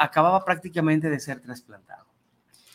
[0.00, 2.06] acababa prácticamente de ser trasplantado.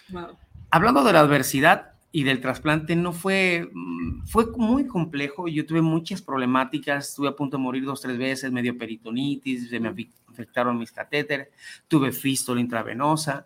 [0.08, 0.28] Wow.
[0.72, 5.50] Hablando de la adversidad y del trasplante, no fue, mm, fue muy complejo.
[5.50, 9.70] Yo tuve muchas problemáticas, estuve a punto de morir dos, tres veces, me dio peritonitis,
[9.70, 9.94] se me
[10.30, 11.50] afectaron mis catéteres,
[11.90, 13.46] tuve fístula intravenosa.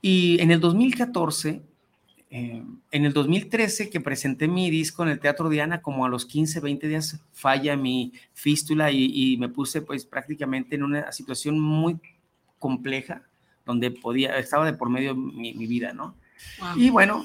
[0.00, 1.68] Y en el 2014,
[2.30, 2.62] eh,
[2.92, 6.60] en el 2013 que presenté mi disco en el Teatro Diana, como a los 15,
[6.60, 11.98] 20 días falla mi fístula y, y me puse pues prácticamente en una situación muy
[12.58, 13.22] compleja
[13.66, 16.14] donde podía, estaba de por medio mi, mi vida, ¿no?
[16.60, 16.76] Wow.
[16.76, 17.24] Y bueno,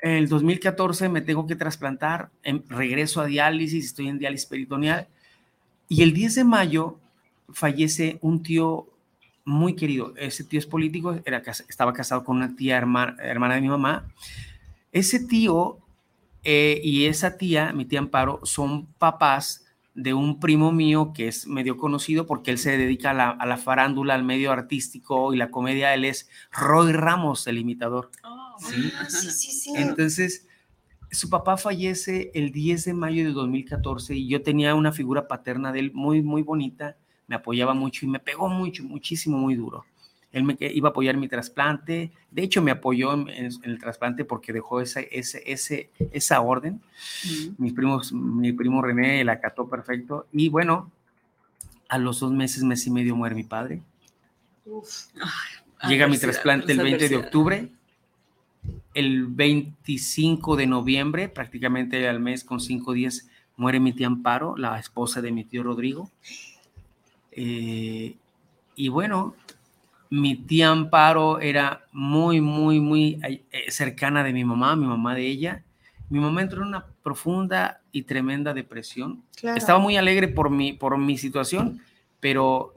[0.00, 5.08] en el 2014 me tengo que trasplantar, em, regreso a diálisis, estoy en diálisis peritoneal
[5.88, 6.98] y el 10 de mayo
[7.50, 8.88] fallece un tío
[9.48, 10.12] muy querido.
[10.16, 14.06] Ese tío es político, era, estaba casado con una tía hermana, hermana de mi mamá.
[14.92, 15.78] Ese tío
[16.44, 21.46] eh, y esa tía, mi tía Amparo, son papás de un primo mío que es
[21.46, 25.38] medio conocido porque él se dedica a la, a la farándula, al medio artístico y
[25.38, 25.94] la comedia.
[25.94, 28.10] Él es Roy Ramos, el imitador.
[28.58, 28.92] ¿sí?
[28.96, 29.72] Ah, sí, sí, sí.
[29.76, 30.46] Entonces,
[31.10, 35.72] su papá fallece el 10 de mayo de 2014 y yo tenía una figura paterna
[35.72, 36.96] de él muy, muy bonita,
[37.28, 39.84] me apoyaba mucho y me pegó mucho, muchísimo, muy duro.
[40.32, 43.28] Él me iba a apoyar mi trasplante, de hecho me apoyó en,
[43.62, 46.82] el trasplante porque dejó ese, ese, ese, esa orden.
[47.56, 50.90] Mis primos, mi primo René la acató perfecto y bueno,
[51.88, 53.80] a los dos meses, mes y medio muere mi padre.
[54.66, 55.06] Uf.
[55.88, 57.68] Llega mi trasplante el las 20 de octubre.
[58.92, 64.78] El 25 de noviembre, prácticamente al mes con cinco días, muere mi tía Amparo, la
[64.78, 66.10] esposa de mi tío Rodrigo.
[67.40, 68.16] Eh,
[68.74, 69.36] y bueno,
[70.10, 75.24] mi tía Amparo era muy, muy, muy eh, cercana de mi mamá, mi mamá de
[75.24, 75.62] ella.
[76.10, 79.22] Mi mamá entró en una profunda y tremenda depresión.
[79.36, 79.56] Claro.
[79.56, 81.80] Estaba muy alegre por mi, por mi situación,
[82.18, 82.74] pero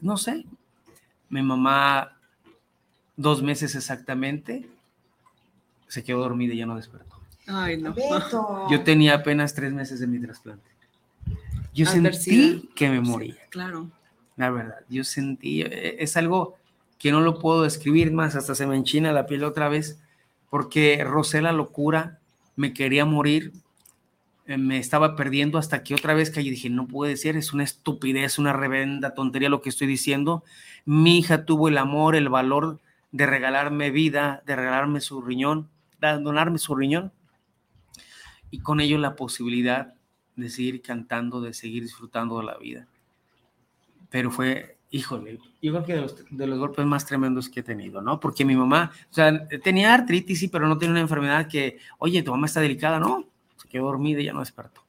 [0.00, 0.44] no sé,
[1.28, 2.16] mi mamá,
[3.16, 4.68] dos meses exactamente,
[5.88, 7.16] se quedó dormida y ya no despertó.
[7.48, 7.94] Ay, no.
[7.94, 8.68] Beto.
[8.70, 10.71] Yo tenía apenas tres meses de mi trasplante.
[11.72, 13.90] Yo sentí que me moría, Claro.
[14.36, 14.80] la verdad.
[14.88, 16.56] Yo sentí, eh, es algo
[16.98, 20.00] que no lo puedo describir más, hasta se me enchina la piel otra vez,
[20.50, 22.18] porque rocé la locura,
[22.56, 23.52] me quería morir,
[24.46, 27.52] eh, me estaba perdiendo hasta que otra vez caí y dije, no puede ser, es
[27.52, 30.44] una estupidez, una revenda tontería lo que estoy diciendo.
[30.84, 32.80] Mi hija tuvo el amor, el valor
[33.12, 35.68] de regalarme vida, de regalarme su riñón,
[36.00, 37.12] de donarme su riñón
[38.50, 39.94] y con ello la posibilidad
[40.36, 42.86] de seguir cantando, de seguir disfrutando de la vida.
[44.10, 47.62] Pero fue, híjole, yo creo que de los, de los golpes más tremendos que he
[47.62, 48.20] tenido, ¿no?
[48.20, 52.22] Porque mi mamá, o sea, tenía artritis, sí, pero no tenía una enfermedad que, oye,
[52.22, 53.26] tu mamá está delicada, ¿no?
[53.56, 54.82] Se quedó dormida y ya no despertó.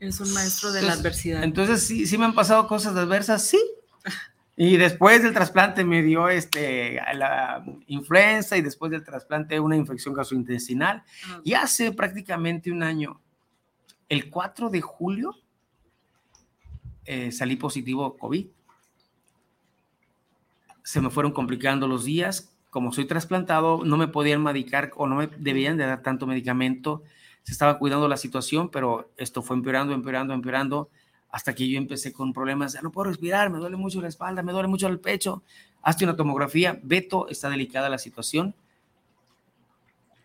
[0.00, 1.44] Es un maestro de la Entonces- adversidad.
[1.44, 3.60] Entonces, sí, sí me han pasado cosas adversas, sí.
[4.56, 10.12] Y después del trasplante me dio este, la influenza y después del trasplante una infección
[10.12, 11.02] gastrointestinal.
[11.42, 13.18] Y hace prácticamente un año,
[14.12, 15.34] el 4 de julio,
[17.06, 18.46] eh, salí positivo COVID.
[20.82, 22.54] Se me fueron complicando los días.
[22.68, 27.02] Como soy trasplantado, no me podían medicar o no me debían de dar tanto medicamento.
[27.42, 30.90] Se estaba cuidando la situación, pero esto fue empeorando, empeorando, empeorando,
[31.30, 32.76] hasta que yo empecé con problemas.
[32.82, 35.42] No puedo respirar, me duele mucho la espalda, me duele mucho el pecho.
[35.80, 36.78] Hazte una tomografía.
[36.82, 38.54] Beto, está delicada la situación.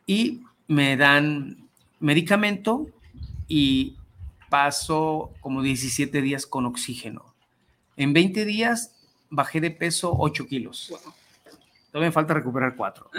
[0.05, 1.69] Y me dan
[2.01, 2.87] medicamento
[3.47, 3.95] y
[4.49, 7.33] paso como 17 días con oxígeno.
[7.95, 8.95] En 20 días
[9.29, 10.93] bajé de peso 8 kilos.
[11.91, 13.09] Todavía me falta recuperar 4.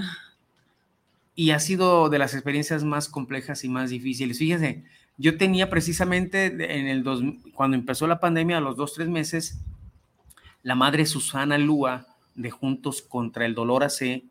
[1.34, 4.38] Y ha sido de las experiencias más complejas y más difíciles.
[4.38, 4.84] Fíjense,
[5.16, 7.22] yo tenía precisamente en el dos,
[7.54, 9.58] cuando empezó la pandemia, a los 2, 3 meses,
[10.62, 14.22] la madre Susana Lúa de Juntos contra el Dolor AC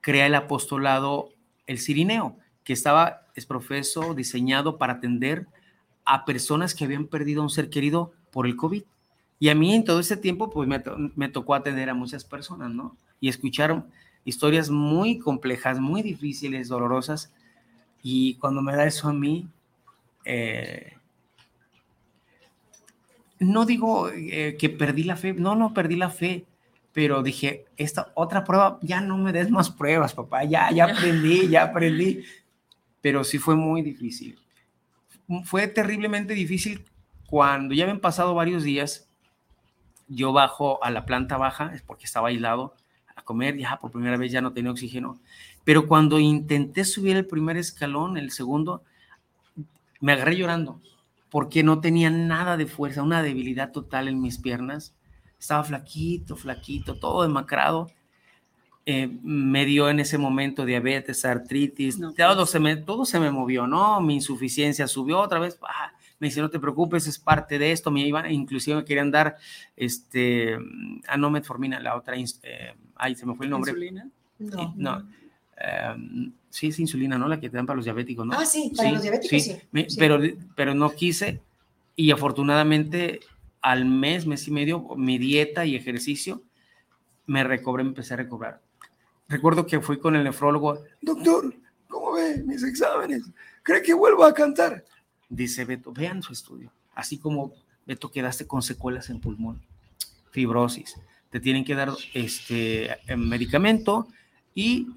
[0.00, 1.30] crea el apostolado
[1.66, 5.46] El Cirineo, que estaba, es profeso, diseñado para atender
[6.04, 8.82] a personas que habían perdido a un ser querido por el COVID.
[9.38, 10.82] Y a mí en todo ese tiempo, pues me,
[11.16, 12.96] me tocó atender a muchas personas, ¿no?
[13.20, 13.84] Y escuchar
[14.24, 17.32] historias muy complejas, muy difíciles, dolorosas.
[18.02, 19.48] Y cuando me da eso a mí,
[20.24, 20.92] eh,
[23.38, 26.44] no digo eh, que perdí la fe, no, no perdí la fe,
[26.92, 31.48] pero dije, esta otra prueba, ya no me des más pruebas, papá, ya, ya aprendí,
[31.48, 32.24] ya aprendí.
[33.00, 34.38] Pero sí fue muy difícil.
[35.44, 36.84] Fue terriblemente difícil
[37.26, 39.08] cuando ya habían pasado varios días,
[40.08, 42.74] yo bajo a la planta baja, es porque estaba aislado,
[43.14, 45.20] a comer, ya por primera vez ya no tenía oxígeno,
[45.62, 48.82] pero cuando intenté subir el primer escalón, el segundo,
[50.00, 50.80] me agarré llorando,
[51.30, 54.94] porque no tenía nada de fuerza, una debilidad total en mis piernas,
[55.38, 57.90] estaba flaquito, flaquito, todo demacrado.
[58.92, 63.66] Eh, me dio en ese momento diabetes, artritis, todo, se me, todo se me movió,
[63.68, 64.00] ¿no?
[64.00, 65.58] Mi insuficiencia subió otra vez.
[65.62, 67.90] ah, me dice, no te preocupes, es parte de esto.
[67.92, 69.36] Me iban, inclusive me querían dar,
[69.76, 70.56] este,
[71.06, 73.70] ah, no metformina, la otra, eh, ay, se me fue el nombre.
[73.70, 74.08] ¿Insulina?
[74.38, 74.74] No.
[74.76, 75.08] No.
[75.56, 77.28] eh, sí, es insulina, ¿no?
[77.28, 78.32] La que te dan para los diabéticos, ¿no?
[78.34, 79.96] Ah, sí, para los diabéticos, sí, Me- sí.
[79.98, 80.18] Pero,
[80.56, 81.40] pero no quise
[81.96, 83.20] y afortunadamente
[83.62, 86.42] al mes, mes y medio, mi dieta y ejercicio,
[87.26, 88.60] me recobré, empecé a recobrar.
[89.30, 91.54] Recuerdo que fui con el nefrólogo, doctor,
[91.86, 93.22] ¿cómo ve mis exámenes?
[93.62, 94.84] ¿Cree que vuelvo a cantar?
[95.28, 96.72] Dice Beto, vean su estudio.
[96.96, 97.52] Así como
[97.86, 99.62] Beto quedaste con secuelas en pulmón,
[100.32, 100.96] fibrosis.
[101.30, 104.08] Te tienen que dar este eh, medicamento
[104.52, 104.88] y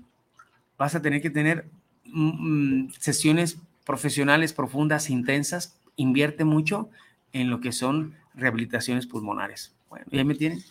[0.79, 1.69] vas a tener que tener
[2.05, 5.77] mm, mm, sesiones profesionales profundas, intensas.
[5.95, 6.89] Invierte mucho
[7.33, 9.73] en lo que son rehabilitaciones pulmonares.
[9.91, 10.63] Bueno, ya me tienen.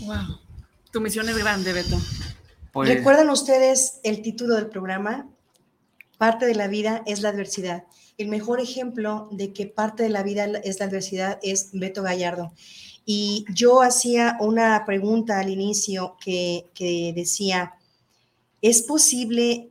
[0.00, 0.40] Wow.
[0.92, 1.96] Tu misión es grande, Beto.
[2.76, 5.30] Pues, ¿Recuerdan ustedes el título del programa?
[6.18, 7.84] Parte de la vida es la adversidad.
[8.18, 12.52] El mejor ejemplo de que parte de la vida es la adversidad es Beto Gallardo.
[13.06, 17.76] Y yo hacía una pregunta al inicio que, que decía,
[18.60, 19.70] ¿es posible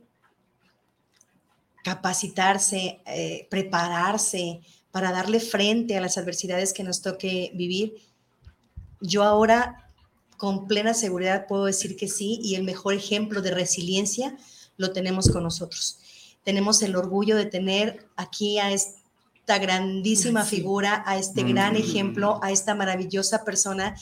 [1.84, 7.94] capacitarse, eh, prepararse para darle frente a las adversidades que nos toque vivir?
[9.00, 9.85] Yo ahora
[10.36, 14.36] con plena seguridad puedo decir que sí y el mejor ejemplo de resiliencia
[14.76, 15.98] lo tenemos con nosotros.
[16.44, 22.50] Tenemos el orgullo de tener aquí a esta grandísima figura, a este gran ejemplo, a
[22.50, 23.96] esta maravillosa persona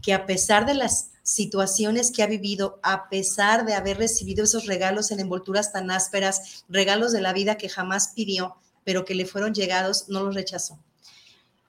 [0.00, 4.66] que a pesar de las situaciones que ha vivido, a pesar de haber recibido esos
[4.66, 9.26] regalos en envolturas tan ásperas, regalos de la vida que jamás pidió, pero que le
[9.26, 10.78] fueron llegados, no los rechazó.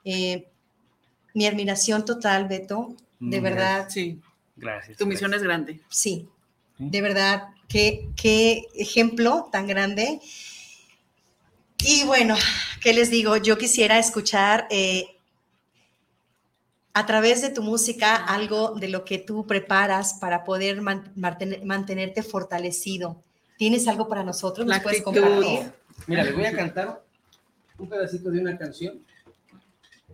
[0.03, 0.49] Eh,
[1.33, 3.87] mi admiración total, Beto, de Mm, verdad.
[3.89, 4.19] Sí.
[4.57, 4.97] Gracias.
[4.97, 5.79] Tu misión es grande.
[5.89, 6.27] Sí,
[6.77, 10.19] de verdad, qué, qué ejemplo tan grande.
[11.79, 12.35] Y bueno,
[12.81, 13.37] ¿qué les digo?
[13.37, 15.05] Yo quisiera escuchar eh,
[16.93, 21.63] a través de tu música algo de lo que tú preparas para poder man- mantener-
[21.63, 23.23] mantenerte fortalecido.
[23.57, 24.67] ¿Tienes algo para nosotros?
[24.67, 25.71] ¿Nos puedes compartir?
[26.07, 27.03] Mira, les voy a cantar
[27.77, 28.99] un pedacito de una canción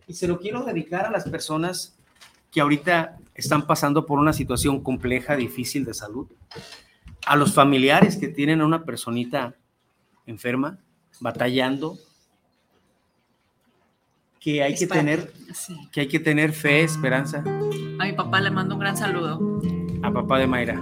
[0.08, 1.96] y se lo quiero dedicar a las personas
[2.51, 6.27] que ahorita están pasando por una situación compleja, difícil de salud,
[7.25, 9.55] a los familiares que tienen a una personita
[10.25, 10.79] enferma,
[11.19, 11.97] batallando,
[14.39, 15.33] que hay que tener,
[15.91, 17.43] que hay que tener fe, esperanza.
[17.99, 19.61] A mi papá le mando un gran saludo.
[20.03, 20.81] a papá de Mayra,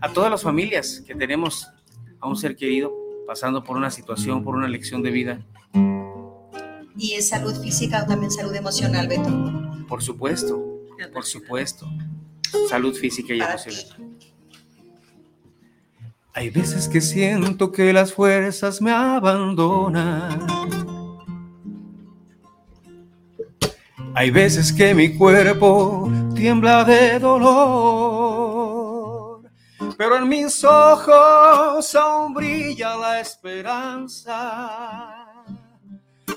[0.00, 1.68] a todas las familias que tenemos
[2.20, 2.92] a un ser querido
[3.26, 5.40] pasando por una situación, por una lección de vida,
[6.96, 9.30] ¿Y es salud física o también salud emocional, Beto?
[9.88, 10.64] por supuesto,
[11.12, 11.86] por supuesto,
[12.68, 13.96] salud física y Para emocional.
[16.32, 20.46] Hay veces que siento que las fuerzas me abandonan.
[24.16, 27.42] Hay veces que mi cuerpo tiembla de dolor,
[29.96, 34.34] pero en mis ojos aún brilla la esperanza,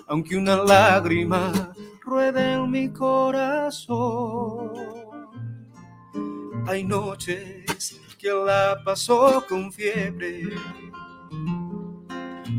[0.07, 4.71] aunque una lágrima ruede en mi corazón.
[6.67, 10.49] Hay noches que la pasó con fiebre.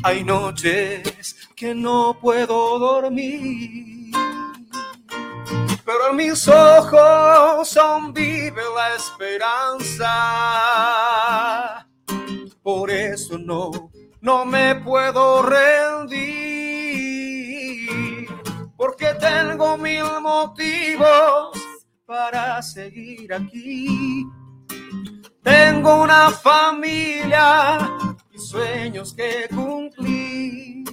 [0.02, 4.12] Hay noches que no puedo dormir.
[5.84, 10.06] Pero en mis ojos aún vive la esperanza.
[12.62, 13.90] Por eso no,
[14.20, 16.77] no me puedo rendir.
[18.98, 21.56] Porque tengo mil motivos
[22.04, 24.26] para seguir aquí.
[25.40, 27.78] Tengo una familia
[28.32, 30.84] y sueños que cumplir.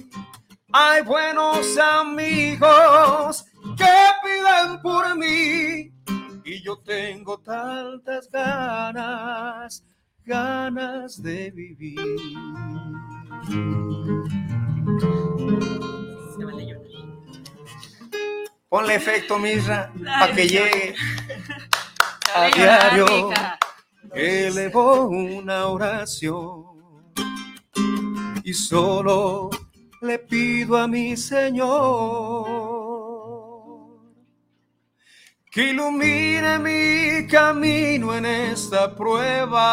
[0.72, 3.44] Hay buenos amigos
[3.76, 5.90] que piden por mí
[6.44, 9.84] y yo tengo tantas ganas,
[10.24, 11.98] ganas de vivir.
[18.68, 20.94] Ponle efecto, Misra, para que llegue.
[22.34, 23.30] A diario.
[24.12, 26.64] Elevo una oración
[28.44, 29.50] y solo
[30.00, 32.46] le pido a mi Señor
[35.56, 39.64] que ilumine mi camino en esta prueba,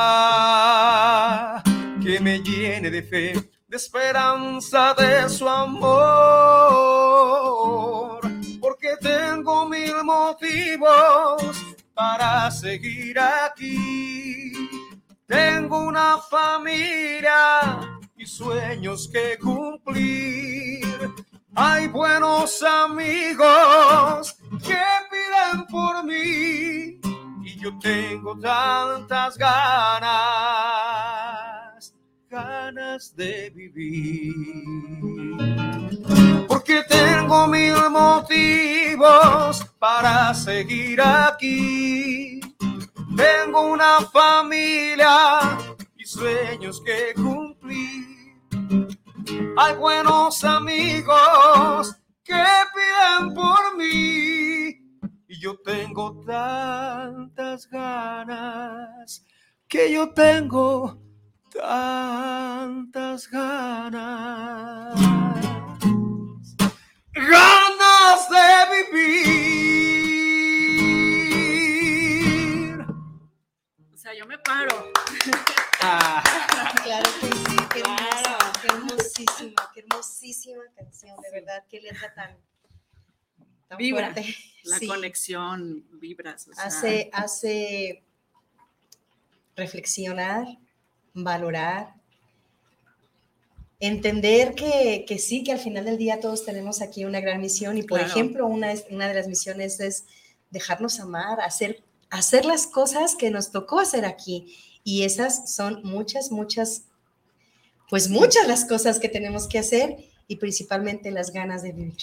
[2.01, 3.33] que me llene de fe,
[3.67, 5.83] de esperanza, de su amor,
[10.03, 11.43] motivos
[11.93, 14.51] para seguir aquí.
[15.27, 17.79] Tengo una familia
[18.15, 20.85] y sueños que cumplir.
[21.55, 24.35] Hay buenos amigos
[24.65, 24.81] que
[25.11, 26.99] piden por mí
[27.43, 30.03] y yo tengo tantas ganas,
[32.29, 34.33] ganas de vivir.
[36.73, 42.39] Porque tengo mil motivos para seguir aquí.
[43.15, 45.59] Tengo una familia
[45.95, 48.39] y sueños que cumplir.
[49.57, 52.43] Hay buenos amigos que
[52.73, 54.79] piden por mí
[55.27, 59.23] y yo tengo tantas ganas
[59.67, 60.97] que yo tengo
[61.51, 65.03] tantas ganas
[67.13, 68.91] ganas de
[71.93, 72.85] vivir
[73.93, 74.91] O sea, yo me paro.
[76.83, 82.37] Claro que sí, qué hermosa, qué hermosísima, qué hermosísima canción, de verdad, qué letra tan,
[83.67, 84.11] tan Vibra.
[84.11, 84.35] fuerte.
[84.63, 84.87] La Sí.
[84.87, 86.47] conexión, vibras.
[86.47, 88.03] o sea, hace, hace
[89.55, 90.45] reflexionar,
[91.13, 91.93] valorar,
[93.87, 97.77] entender que, que sí, que al final del día todos tenemos aquí una gran misión
[97.77, 98.13] y, por Claro.
[98.13, 100.05] ejemplo, una, una de las misiones es
[100.51, 104.57] dejarnos amar, hacer, hacer las cosas que nos tocó hacer aquí.
[104.83, 106.83] Y esas son muchas, muchas,
[107.89, 111.97] pues muchas las cosas que tenemos que hacer y principalmente las ganas de vivir.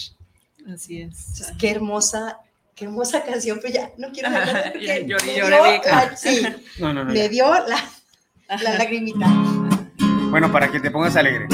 [0.71, 1.51] Así es.
[1.59, 2.39] qué hermosa,
[2.75, 6.41] qué hermosa canción, pero ya no quiero hablar porque Lloré, me lloré, dio la- sí,
[6.79, 7.11] No, no, no.
[7.11, 7.29] me ya.
[7.29, 7.89] dio la,
[8.61, 9.25] la lagrimita.
[10.29, 11.47] Bueno, para que te pongas alegre.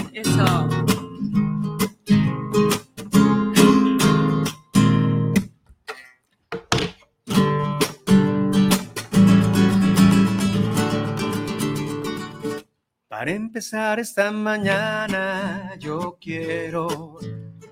[13.08, 17.20] Para empezar esta mañana yo quiero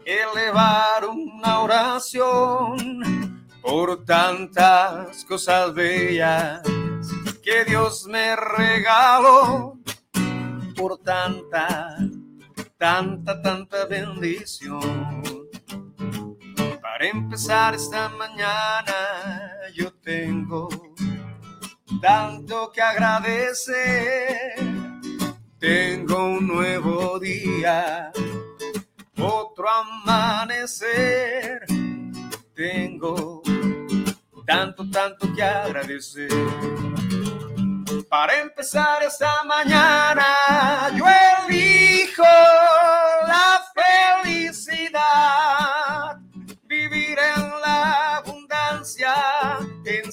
[0.05, 6.61] elevar una oración por tantas cosas bellas
[7.41, 9.79] que Dios me regaló,
[10.75, 11.97] por tanta,
[12.77, 15.23] tanta, tanta bendición.
[16.81, 18.93] Para empezar esta mañana
[19.73, 20.69] yo tengo
[22.01, 24.55] tanto que agradecer.
[25.59, 28.11] Tengo un nuevo día,
[29.17, 31.65] otro amanecer.
[32.53, 33.41] Tengo
[34.45, 36.29] tanto, tanto que agradecer.
[38.09, 41.05] Para empezar esta mañana, yo
[41.47, 42.23] elijo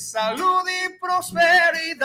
[0.03, 2.01] salud y prosperidad,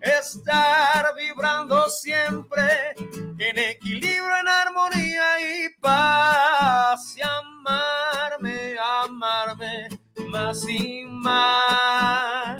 [0.00, 2.94] estar vibrando siempre
[3.38, 9.88] en equilibrio, en armonía y paz, y amarme, amarme
[10.28, 12.56] más y más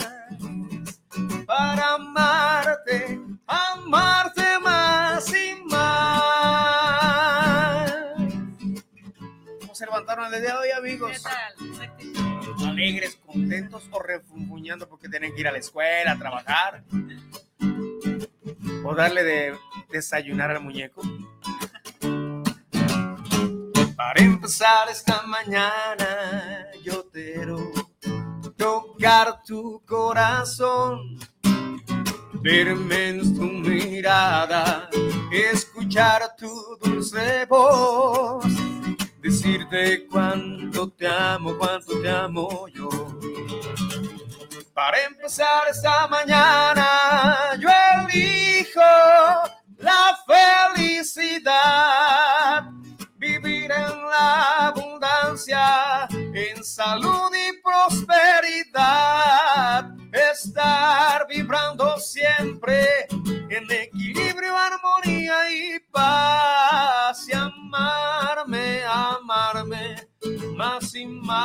[1.47, 7.11] para amarte, amarte más y más.
[9.61, 11.23] ¿Cómo se levantaron el día de hoy, amigos?
[12.77, 16.83] Alegres, contentos o refunfuñando porque tienen que ir a la escuela, a trabajar.
[18.83, 19.55] O darle de
[19.89, 21.01] desayunar al muñeco.
[23.95, 27.71] Para empezar esta mañana, yo quiero
[28.55, 31.17] tocar tu corazón,
[32.43, 34.87] verme en tu mirada,
[35.31, 38.45] escuchar tu dulce voz,
[39.27, 42.87] decirte cuánto te amo, cuánto te amo yo.
[44.73, 47.67] Para empezar esta mañana, yo
[48.05, 48.79] elijo
[49.79, 50.17] la
[50.75, 52.71] felicidad,
[53.17, 58.73] vivir en la abundancia, en salud y prosperidad,
[60.13, 63.07] estar vibrando siempre
[63.49, 68.26] en equilibrio, armonía y paz, y amarme,
[69.27, 70.07] amarme
[70.55, 71.37] más y más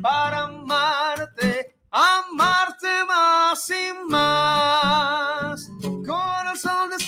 [0.00, 5.68] para amarte, amarte más y más.
[6.06, 6.98] Corazón de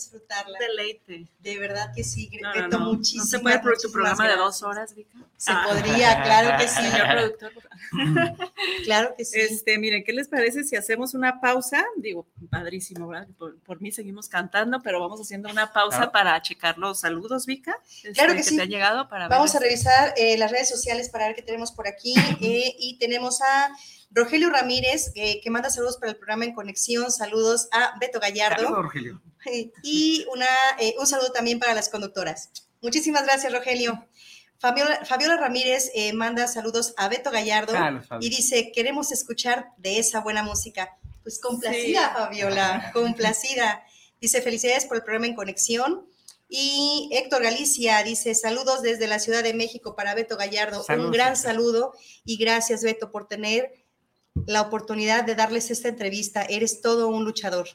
[0.00, 0.58] disfrutarla.
[0.58, 1.26] Deleite.
[1.40, 2.78] De verdad que sí, No, no, no.
[2.92, 5.18] muchísimas, ¿No se puede pro- tu programa de dos horas, Vika?
[5.36, 5.64] Se Ah.
[5.66, 6.82] podría, claro que sí.
[6.82, 7.52] Señor productor.
[8.84, 9.38] Claro que sí.
[9.40, 11.84] Este, miren, ¿qué les parece si hacemos una pausa?
[11.96, 13.28] Digo, padrísimo, ¿verdad?
[13.38, 16.12] Por, por mí seguimos cantando, pero vamos haciendo una pausa Claro.
[16.12, 17.76] para checar los saludos, Vika.
[17.96, 18.56] este, Claro que sí.
[18.56, 19.84] te han llegado para Vamos a verles.
[19.84, 22.14] revisar eh, las redes sociales para ver qué tenemos por aquí.
[22.40, 23.70] eh, y tenemos a
[24.10, 27.10] Rogelio Ramírez, eh, que manda saludos para el programa En Conexión.
[27.12, 28.62] Saludos a Beto Gallardo.
[28.64, 29.22] Saludos, Rogelio.
[29.82, 30.46] Y una,
[30.78, 32.50] eh, un saludo también para las conductoras.
[32.82, 34.06] Muchísimas gracias, Rogelio.
[34.58, 37.72] Fabiola, Fabiola Ramírez eh, manda saludos a Beto Gallardo
[38.06, 38.26] Fabi.
[38.26, 40.98] y dice, queremos escuchar de esa buena música.
[41.22, 42.14] Pues complacida, Sí.
[42.14, 43.82] Fabiola, complacida.
[44.20, 46.06] Dice, felicidades por el programa En Conexión.
[46.50, 50.84] Y Héctor Galicia dice, saludos desde la Ciudad de México para Beto Gallardo.
[50.88, 51.94] Un gran saludo
[52.24, 53.72] y gracias, Beto, por tener
[54.46, 56.42] la oportunidad de darles esta entrevista.
[56.42, 57.68] Eres todo un luchador.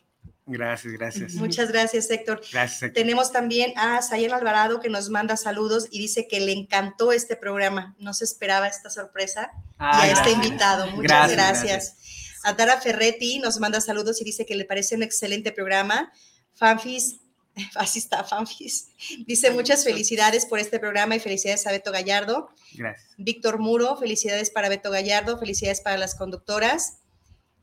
[0.48, 1.34] Gracias, gracias.
[1.34, 2.40] Muchas gracias, Héctor.
[2.52, 2.94] Gracias, Héctor.
[3.02, 7.36] Tenemos también a Sayen Alvarado que nos manda saludos y dice que le encantó este
[7.36, 7.96] programa.
[7.98, 10.46] No se esperaba esta sorpresa Ah, y a este gracias.
[10.46, 10.86] invitado.
[10.92, 11.98] Muchas Gracias, gracias.
[12.44, 16.12] A Tara Ferretti nos manda saludos y dice que le parece un excelente programa.
[16.54, 17.22] Fanfis
[17.76, 18.90] Así está, Fanfis.
[19.26, 22.50] Dice muchas felicidades por este programa y felicidades a Beto Gallardo.
[22.74, 23.14] Gracias.
[23.18, 27.00] Víctor Muro, felicidades para Beto Gallardo, felicidades para las conductoras.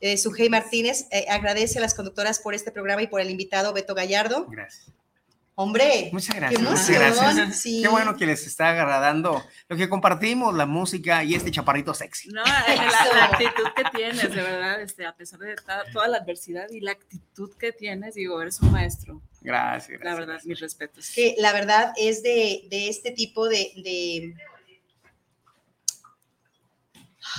[0.01, 3.73] Eh, Sujei Martínez eh, agradece a las conductoras por este programa y por el invitado
[3.73, 4.47] Beto Gallardo.
[4.49, 4.91] Gracias.
[5.55, 6.61] Hombre, Muchas gracias.
[6.61, 7.57] qué muchas gracias.
[7.61, 7.83] Sí.
[7.83, 12.31] Qué bueno que les está agradando lo que compartimos, la música y este chaparrito sexy.
[12.31, 15.55] No, la, la actitud que tienes, de verdad, este, a pesar de
[15.93, 19.21] toda la adversidad y la actitud que tienes, digo, eres un maestro.
[19.43, 20.01] Gracias.
[20.03, 21.11] La verdad, mis respetos.
[21.15, 24.35] que la verdad es de, de este tipo de, de-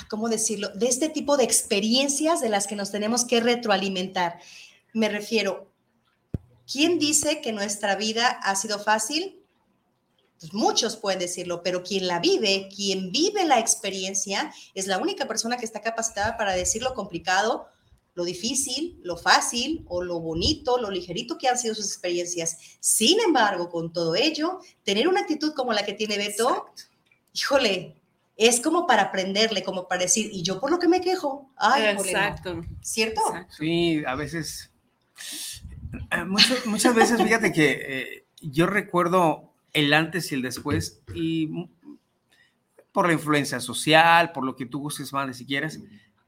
[0.10, 0.70] ¿cómo decirlo?
[0.70, 4.40] De este tipo de experiencias de las que nos tenemos que retroalimentar.
[4.94, 5.72] Me refiero,
[6.72, 9.40] ¿quién dice que nuestra vida ha sido fácil?
[10.40, 15.26] Pues muchos pueden decirlo, pero quien la vive, quien vive la experiencia, es la única
[15.26, 17.68] persona que está capacitada para decir lo complicado,
[18.16, 22.58] lo difícil, lo fácil o lo bonito, lo ligerito que han sido sus experiencias.
[22.80, 26.68] Sin embargo, con todo ello, tener una actitud como la que tiene Beto,
[27.34, 27.96] híjole,
[28.36, 31.94] es como para aprenderle, como para decir, y yo por lo que me quejo, ay,
[31.94, 32.20] híjole, no".
[32.20, 32.62] Exacto.
[32.82, 33.22] ¿cierto?
[33.58, 34.72] Sí, a veces,
[36.12, 41.50] eh, muchas, muchas veces, fíjate que eh, yo recuerdo el antes y el después y
[42.92, 45.80] por la influencia social, por lo que tú gustes más si quieres,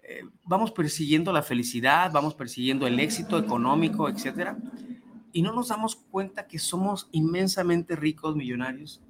[0.07, 4.55] eh, vamos persiguiendo la felicidad, vamos persiguiendo el éxito económico, etcétera,
[5.33, 9.01] y no nos damos cuenta que somos inmensamente ricos, millonarios,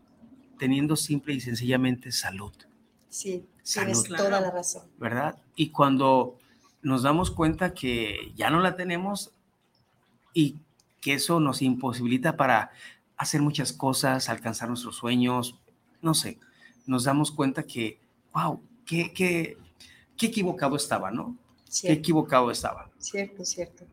[0.58, 2.54] teniendo simple y sencillamente salud.
[3.10, 4.04] Sí, Salud.
[4.04, 4.84] tienes toda la razón.
[4.98, 5.38] ¿verdad?
[5.58, 6.38] Y cuando
[6.82, 9.32] nos damos cuenta que ya no la tenemos
[10.34, 10.56] y
[11.02, 12.72] que eso nos imposibilita para
[13.18, 15.60] hacer muchas cosas, alcanzar nuestros sueños,
[16.02, 16.40] no sé,
[16.86, 18.00] nos damos cuenta que,
[18.34, 19.58] wow, qué, qué,
[20.18, 21.38] qué equivocado estaba, ¿no?
[21.66, 22.00] Qué Cierto.
[22.00, 22.90] equivocado estaba.
[23.00, 23.86] Cierto, cierto.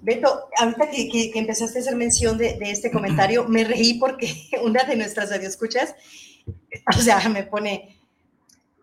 [0.00, 3.94] Beto, ahorita que, que- que empezaste a hacer mención de, de este comentario, me reí
[3.94, 4.32] porque
[4.62, 5.94] una de nuestras radioescuchas,
[6.96, 7.96] o sea, me pone,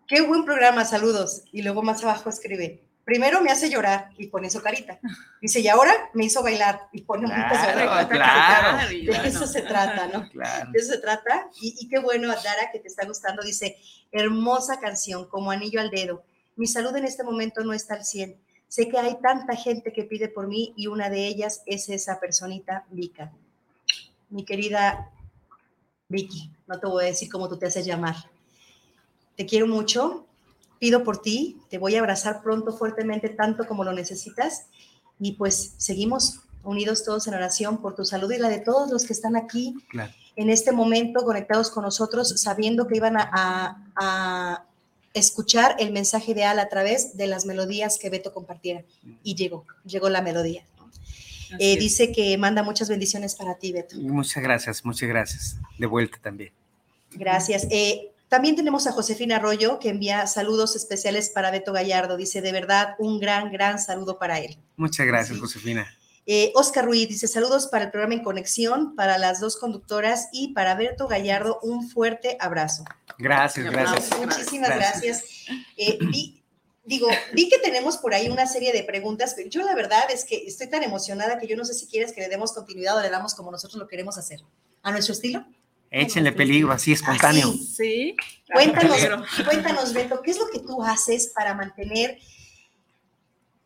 [0.07, 1.43] qué buen programa, saludos.
[1.51, 4.99] Y luego más abajo escribe, primero me hace llorar y pone su carita.
[5.41, 9.23] Dice, y ahora me hizo bailar y pone un Claro, claro, De claro.
[9.27, 10.27] eso se trata, ¿no?
[10.31, 10.71] Claro.
[10.71, 11.47] De eso se trata.
[11.61, 13.41] Y, y qué bueno, Dara, que te está gustando.
[13.43, 13.77] Dice,
[14.11, 16.23] hermosa canción, como anillo al dedo.
[16.55, 18.35] Mi salud en este momento no está al 100.
[18.67, 22.19] Sé que hay tanta gente que pide por mí y una de ellas es esa
[22.19, 23.31] personita, Vika.
[24.29, 25.11] Mi querida
[26.09, 28.15] Vicky, no te voy a decir cómo tú te haces llamar.
[29.35, 30.25] Te quiero mucho,
[30.79, 34.67] pido por ti, te voy a abrazar pronto fuertemente tanto como lo necesitas
[35.19, 39.05] y pues seguimos unidos todos en oración por tu salud y la de todos los
[39.05, 40.11] que están aquí Claro.
[40.35, 44.65] en este momento conectados con nosotros, sabiendo que iban a, a- a
[45.15, 48.83] escuchar el mensaje ideal a través de las melodías que Beto compartiera.
[49.23, 50.63] Y llegó, llegó la melodía.
[51.59, 53.95] Eh, dice que manda muchas bendiciones para ti, Beto.
[53.97, 55.57] Muchas gracias, muchas gracias.
[55.77, 56.51] De vuelta también.
[57.11, 57.67] Gracias.
[57.71, 62.17] Eh, también tenemos a Josefina Arroyo, que envía saludos especiales para Beto Gallardo.
[62.17, 64.57] Dice, de verdad, un gran, gran saludo para él.
[64.75, 65.87] Muchas gracias, Josefina.
[66.27, 70.53] Eh, Oscar Ruiz dice saludos para el programa En Conexión, para las dos conductoras y
[70.53, 72.83] para Berto Gallardo, un fuerte abrazo.
[73.19, 74.17] Gracias, gracias.
[74.19, 75.23] Muchísimas gracias.
[75.77, 76.43] Eh, vi-
[76.83, 80.25] digo, vi que tenemos por ahí una serie de preguntas, pero yo la verdad es
[80.25, 83.01] que estoy tan emocionada que yo no sé si quieres que le demos continuidad o
[83.01, 84.41] le damos como nosotros lo queremos hacer,
[84.81, 85.45] a nuestro estilo.
[85.91, 87.53] Échenle peligro, así espontáneo.
[87.53, 88.15] Sí.
[88.51, 89.23] Cuéntanos, Peligro.
[89.45, 92.17] cuéntanos, Beto, ¿qué es lo que tú haces para mantener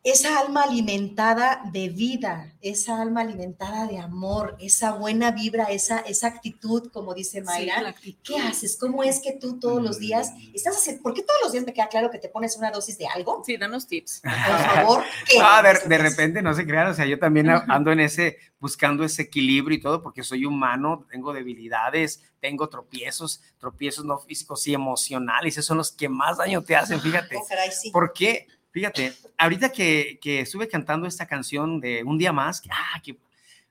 [0.04, 6.28] esa alma alimentada de vida, esa alma alimentada de amor, esa buena vibra, esa, esa
[6.28, 7.80] actitud, como dice Mayra?
[7.80, 8.20] actitud.
[8.24, 8.78] ¿Qué haces?
[8.80, 11.04] ¿Cómo es que tú todos los días estás haciendo?
[11.04, 13.44] ¿Por qué todos los días me queda claro que te pones una dosis de algo?
[13.46, 14.22] Sí, danos tips.
[14.22, 15.38] Por favor, ¿qué?
[15.42, 19.04] Ah, de, de repente no se crean, o sea, yo también ando en ese, buscando
[19.04, 24.74] ese equilibrio y todo, porque soy humano, tengo debilidades, tengo tropiezos, tropiezos no físicos y
[24.74, 27.36] emocionales, esos son los que más daño te hacen, fíjate.
[27.36, 27.92] Oh, caray, sí.
[27.92, 28.48] ¿Por qué?
[28.72, 33.18] Fíjate, ahorita que, que estuve cantando esta canción de Un día más, que, ah, que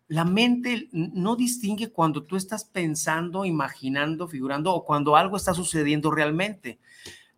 [0.08, 6.10] la mente no distingue cuando tú estás pensando, imaginando, figurando o cuando algo está sucediendo
[6.10, 6.78] realmente.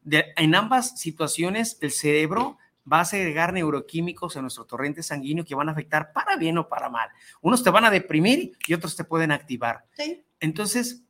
[0.02, 2.56] De- en ambas situaciones, el cerebro
[2.90, 6.68] va a segregar neuroquímicos en nuestro torrente sanguíneo que van a afectar para bien o
[6.68, 7.08] para mal.
[7.42, 9.84] Unos te van a deprimir y otros te pueden activar.
[9.96, 10.22] Sí.
[10.40, 11.02] Entonces,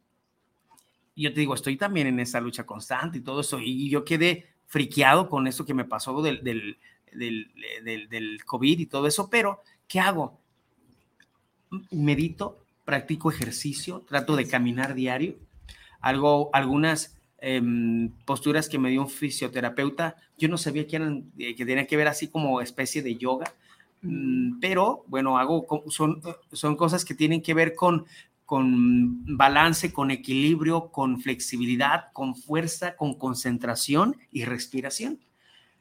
[1.14, 4.49] yo te digo, estoy también en esa lucha constante y todo eso, y yo quedé
[4.70, 6.78] friqueado con eso que me pasó del, del,
[7.12, 10.38] del, del- COVID y todo eso, pero ¿qué hago?
[11.92, 15.36] Medito, practico ejercicio, trato de caminar diario,
[16.00, 21.54] algo, algunas em, posturas que me dio un fisioterapeuta, yo no sabía que eran, eh,
[21.54, 23.52] que tenían que ver así como especie de yoga,
[24.02, 28.06] Mm, Pero bueno, hago, son, son cosas que tienen que ver con,
[28.50, 35.20] con balance, con equilibrio, con flexibilidad, con fuerza, con concentración y respiración.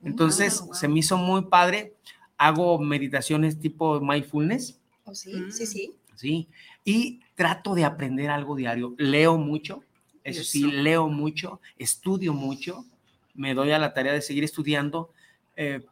[0.03, 1.95] Entonces, se me hizo muy padre.
[2.38, 5.95] Hago meditaciones tipo mindfulness, Oh, sí, sí, sí.
[6.13, 6.47] ¿sí?
[6.86, 8.93] Y trato de aprender algo diario.
[8.99, 9.84] Leo mucho,
[10.24, 12.86] eso sí, leo mucho, estudio mucho,
[13.34, 15.11] me doy a la tarea de seguir estudiando,
[15.55, 15.84] eh,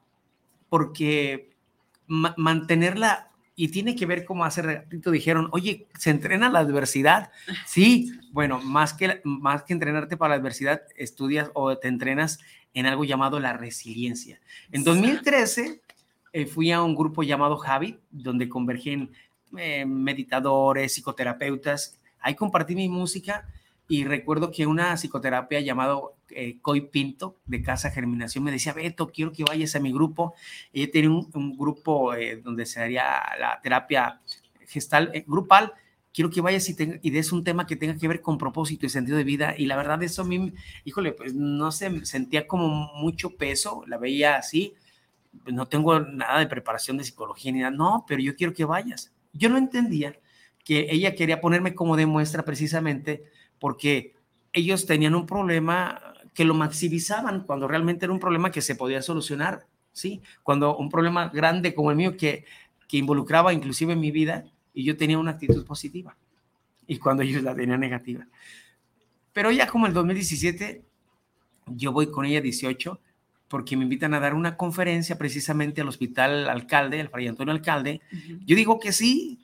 [0.69, 1.55] porque
[2.05, 7.32] ma- mantenerla, y tiene que ver como hace ratito dijeron, oye, ¿se entrena la adversidad?
[7.66, 12.39] Sí, bueno, más que, más que entrenarte para la adversidad, estudias o te entrenas
[12.76, 14.39] en algo llamado la resiliencia.
[14.72, 15.82] En 2013
[16.34, 19.12] eh, fui a un grupo llamado Javi, donde convergen
[19.58, 21.99] eh, meditadores, psicoterapeutas.
[22.20, 23.47] Ahí compartí mi música
[23.88, 29.08] y recuerdo que una psicoterapia llamado eh, Coy Pinto de Casa Germinación me decía, Beto,
[29.12, 30.36] quiero que vayas a mi grupo.
[30.74, 33.04] Ella tiene un, grupo eh, donde se haría
[33.40, 34.22] la terapia
[34.68, 35.74] gestal, eh, grupal.
[36.14, 38.86] Quiero que vayas y, te- y des un tema que tenga que ver con propósito
[38.86, 39.56] y sentido de vida.
[39.58, 43.98] Y la verdad, eso a mí, híjole, pues no sé, sentía como mucho peso, la
[43.98, 44.74] veía así.
[45.46, 47.72] No tengo nada de preparación de psicología ni nada.
[47.72, 49.14] No, pero yo quiero que vayas.
[49.34, 50.20] Yo no entendía
[50.66, 53.24] que ella quería ponerme como de muestra precisamente
[53.60, 54.14] porque
[54.53, 56.01] ellos tenían un problema
[56.34, 60.22] que lo maximizaban cuando realmente era un problema que se podía solucionar, ¿sí?
[60.43, 62.45] Cuando un problema grande como el mío que,
[62.88, 66.16] que involucraba inclusive mi vida y yo tenía una actitud positiva
[66.86, 68.28] y cuando ellos la tenían negativa.
[69.34, 70.84] Pero ya como el 2017,
[71.68, 72.99] yo voy con ella 18
[73.47, 78.01] porque me invitan a dar una conferencia precisamente al hospital alcalde, el Fray Antonio Alcalde.
[78.45, 79.39] Yo digo que sí,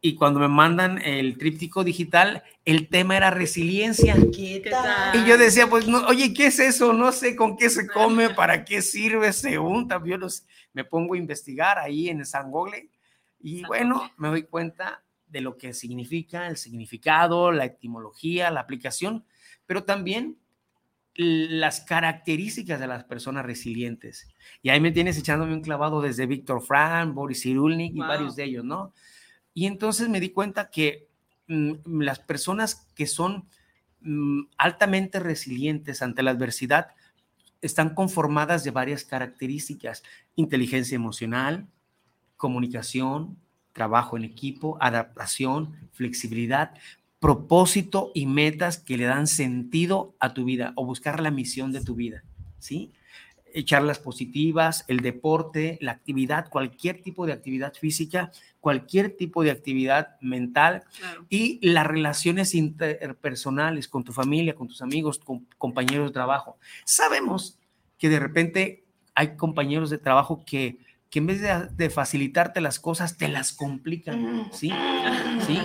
[0.00, 4.14] y cuando me mandan el tríptico digital, el tema era resiliencia.
[4.34, 5.16] ¿Qué tal?
[5.16, 6.92] Y yo decía, pues, no, oye, ¿qué es eso?
[6.92, 10.00] No sé con qué se come, para qué sirve, se unta.
[10.04, 12.90] Yo los, me pongo a investigar ahí en San Google
[13.40, 19.24] y bueno, me doy cuenta de lo que significa, el significado, la etimología, la aplicación,
[19.66, 20.38] pero también
[21.14, 24.28] las características de las personas resilientes.
[24.62, 28.06] Y ahí me tienes echándome un clavado desde Víctor Frank, Boris Cyrulnik y Wow.
[28.08, 28.94] varios de ellos, ¿no?
[29.58, 31.08] Y entonces me di cuenta que
[31.48, 33.48] mm, las personas que son
[34.02, 36.90] mm, altamente resilientes ante la adversidad
[37.60, 40.04] están conformadas de varias características,
[40.36, 41.66] inteligencia emocional,
[42.36, 43.36] comunicación,
[43.72, 46.74] trabajo en equipo, adaptación, flexibilidad,
[47.18, 51.82] propósito y metas que le dan sentido a tu vida o buscar la misión de
[51.82, 52.22] tu vida,
[52.60, 52.92] ¿sí?
[53.54, 58.30] Echarlas positivas, el deporte, la actividad, cualquier tipo de actividad física,
[58.60, 60.84] cualquier tipo de actividad mental
[61.28, 66.58] y las relaciones interpersonales con tu familia, con tus amigos, con compañeros de trabajo.
[66.84, 67.58] Sabemos
[67.98, 68.84] que de repente
[69.14, 70.78] hay compañeros de trabajo que,
[71.10, 74.70] que en vez de, de facilitarte las cosas, te las complican, ¿sí?
[75.46, 75.58] ¿Sí?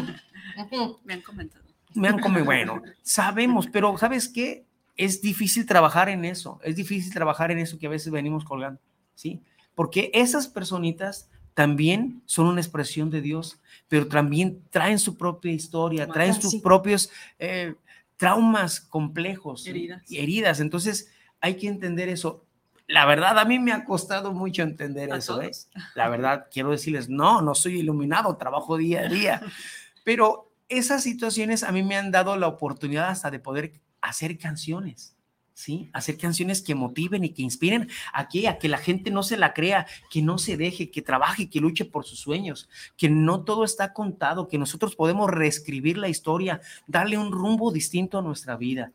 [1.04, 1.64] Me han comentado.
[1.94, 4.66] me han comido, bueno, sabemos, pero ¿sabes qué?
[4.96, 8.80] Es difícil trabajar en eso, es difícil trabajar en eso que a veces venimos colgando,
[9.16, 9.42] ¿sí?
[9.76, 16.08] Porque esas personitas también son una expresión de Dios, pero también traen su propia historia,
[16.08, 16.60] traen sus sí.
[16.60, 17.76] propios eh,
[18.18, 20.10] traumas complejos, Heridas.
[20.10, 20.60] y heridas.
[20.60, 22.46] Entonces, hay que entender eso.
[22.88, 25.42] La verdad, a mí me ha costado mucho entender ¿A eso.
[25.42, 25.52] ¿eh?
[25.96, 29.42] La verdad, quiero decirles, no, no soy iluminado, trabajo día a día.
[30.04, 33.74] Pero esas situaciones a mí me han dado la oportunidad hasta de poder
[34.04, 35.16] hacer canciones,
[35.54, 35.90] ¿sí?
[35.94, 39.38] Hacer canciones que motiven y que inspiren a que, a que la gente no se
[39.38, 43.44] la crea, que no se deje, que trabaje, que luche por sus sueños, que no
[43.44, 48.58] todo está contado, que nosotros podemos reescribir la historia, darle un rumbo distinto a nuestra
[48.58, 48.92] vida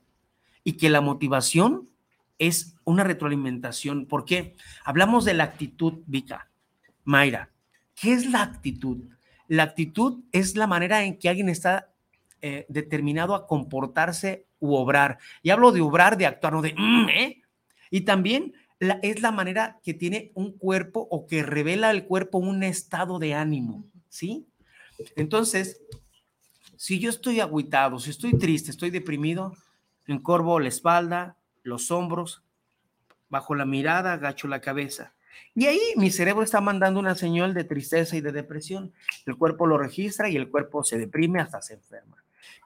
[0.62, 1.88] y que la motivación
[2.38, 4.06] es una retroalimentación.
[4.06, 4.54] ¿Por qué?
[4.84, 6.50] Hablamos de la actitud, Vika.
[7.04, 7.50] Mayra,
[7.94, 8.98] ¿qué es la actitud?
[9.48, 11.87] La actitud es la manera en que alguien está
[12.42, 15.18] eh, determinado a comportarse u obrar.
[15.42, 17.42] Y hablo de obrar, de actuar, no de, "Mm, ¿eh?".
[17.90, 18.54] Y también
[19.02, 23.34] es la manera que tiene un cuerpo o que revela el cuerpo un estado de
[23.34, 24.46] ánimo, ¿sí?
[25.16, 25.80] Entonces,
[26.76, 29.56] si yo estoy agüitado, si estoy triste, estoy deprimido,
[30.06, 32.42] encorvo la espalda, los hombros,
[33.28, 35.12] bajo la mirada, agacho la cabeza.
[35.54, 38.92] Y ahí mi cerebro está mandando una señal de tristeza y de depresión.
[39.26, 42.16] El cuerpo lo registra y el cuerpo se deprime hasta se enferma.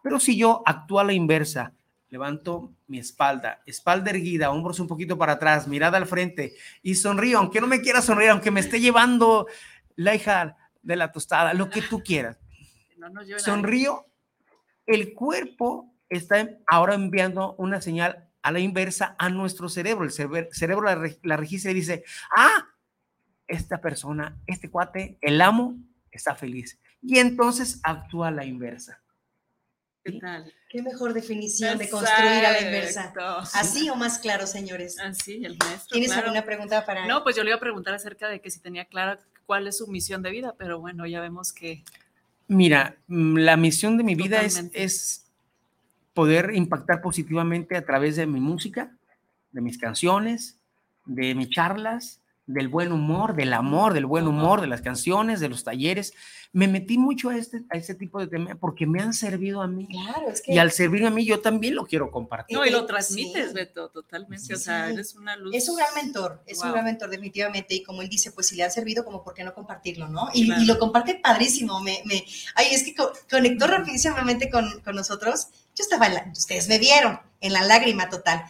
[0.03, 1.73] Pero si yo actúo a la inversa,
[2.09, 7.39] levanto mi espalda, espalda erguida, hombros un poquito para atrás, mirada al frente y sonrío,
[7.39, 9.47] aunque no me quiera sonreír, aunque me esté llevando
[9.97, 12.39] la hija de la tostada, lo que tú quieras.
[12.99, 14.07] No Sonrío,
[14.87, 20.05] el cuerpo está ahora enviando una señal a la inversa a nuestro cerebro.
[20.05, 22.05] El cerebro, cerebro la, la registra y dice,
[22.37, 22.67] ah,
[23.47, 25.77] esta persona, este cuate, el amo,
[26.11, 26.79] está feliz.
[27.01, 29.01] Y entonces actúa a la inversa.
[30.05, 30.53] ¿Qué tal?
[30.69, 33.13] Qué mejor definición de construir a la inversa.
[33.55, 34.99] Así o más claro, señores.
[34.99, 35.93] Así, el maestro.
[35.93, 36.29] ¿Tienes claro.
[36.29, 37.07] alguna pregunta para.?
[37.07, 39.79] No, pues yo le iba a preguntar acerca de que si tenía clara cuál es
[39.79, 41.85] su misión de vida, pero bueno, ya vemos que.
[42.49, 45.27] Mira, mm, la misión de mi vida es, es
[46.15, 48.97] poder impactar positivamente a través de mi música,
[49.53, 50.59] de mis canciones,
[51.07, 52.22] de mis charlas,
[52.53, 56.13] del buen humor, del amor, del buen humor, de las canciones, de los talleres.
[56.55, 59.67] Me metí mucho a este, a este tipo de temas porque me han servido a
[59.67, 59.87] mí.
[59.89, 60.53] Claro, es que.
[60.53, 62.57] Y al servirme a mí, yo también lo quiero compartir.
[62.59, 63.55] No, y Eh, lo transmites, sí.
[63.55, 64.55] Beto, totalmente.
[64.55, 64.93] O sea, Sí.
[64.93, 65.55] eres una luz.
[65.55, 66.73] Es un gran mentor, es un Wow.
[66.75, 69.45] gran mentor definitivamente y como él dice, pues si le ha servido, como por qué
[69.45, 70.29] no compartirlo, ¿no?
[70.35, 70.63] Y, Claro.
[70.63, 72.23] y lo comparte padrísimo, me, me,
[72.55, 75.49] ay, es que co- conectó rapidísimamente con, con nosotros.
[75.75, 78.45] Yo estaba, en la- ustedes me vieron, en la lágrima total.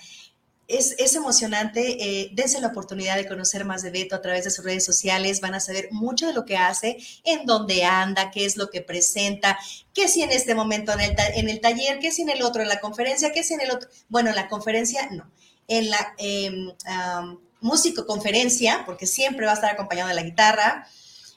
[0.68, 4.50] Es, es emocionante, eh, dense la oportunidad de conocer más de Beto a través de
[4.50, 8.44] sus redes sociales, van a saber mucho de lo que hace, en dónde anda, qué
[8.44, 9.58] es lo que presenta,
[9.92, 12.62] qué si en este momento en el, en el taller, qué si en el otro,
[12.62, 15.30] en la conferencia, qué si en el otro, bueno, en la conferencia no,
[15.68, 20.86] en la eh, um, músico conferencia, porque siempre va a estar acompañado de la guitarra,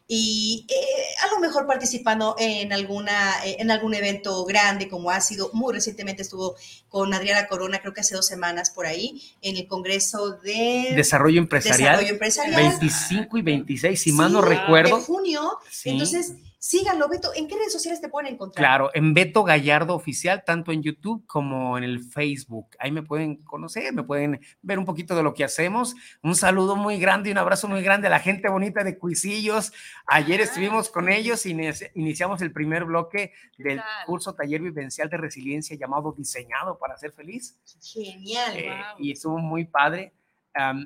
[0.08, 0.76] y eh,
[1.24, 5.74] a lo mejor participando en, alguna, eh, en algún evento grande, como ha sido, muy
[5.74, 6.56] recientemente estuvo
[6.89, 11.39] con Adriana Corona, creo que hace dos semanas por ahí, en el Congreso de Desarrollo
[11.39, 12.78] empresarial, Desarrollo empresarial.
[12.80, 14.97] 25 y 26, si mal no Sí, recuerdo.
[14.97, 15.58] De junio.
[15.72, 15.89] Sí.
[15.89, 16.34] Entonces,
[16.68, 17.32] síganlo, Beto.
[17.36, 18.59] ¿En qué redes sociales te pueden encontrar?
[18.66, 22.70] Claro, en Beto Gallardo Oficial, tanto en YouTube como en el Facebook.
[22.80, 25.93] Ahí me pueden conocer, me pueden ver un poquito de lo que hacemos.
[26.24, 29.74] Un saludo muy grande y un abrazo muy grande a la gente bonita de Cuisillos.
[30.07, 35.18] Ayer estuvimos con ellos y inici- iniciamos el primer bloque del curso Taller Vivencial de
[35.18, 37.59] Resiliencia llamado Diseñado para ser feliz.
[37.82, 38.57] Genial.
[38.57, 39.05] Eh, wow.
[39.05, 40.13] y estuvo muy padre.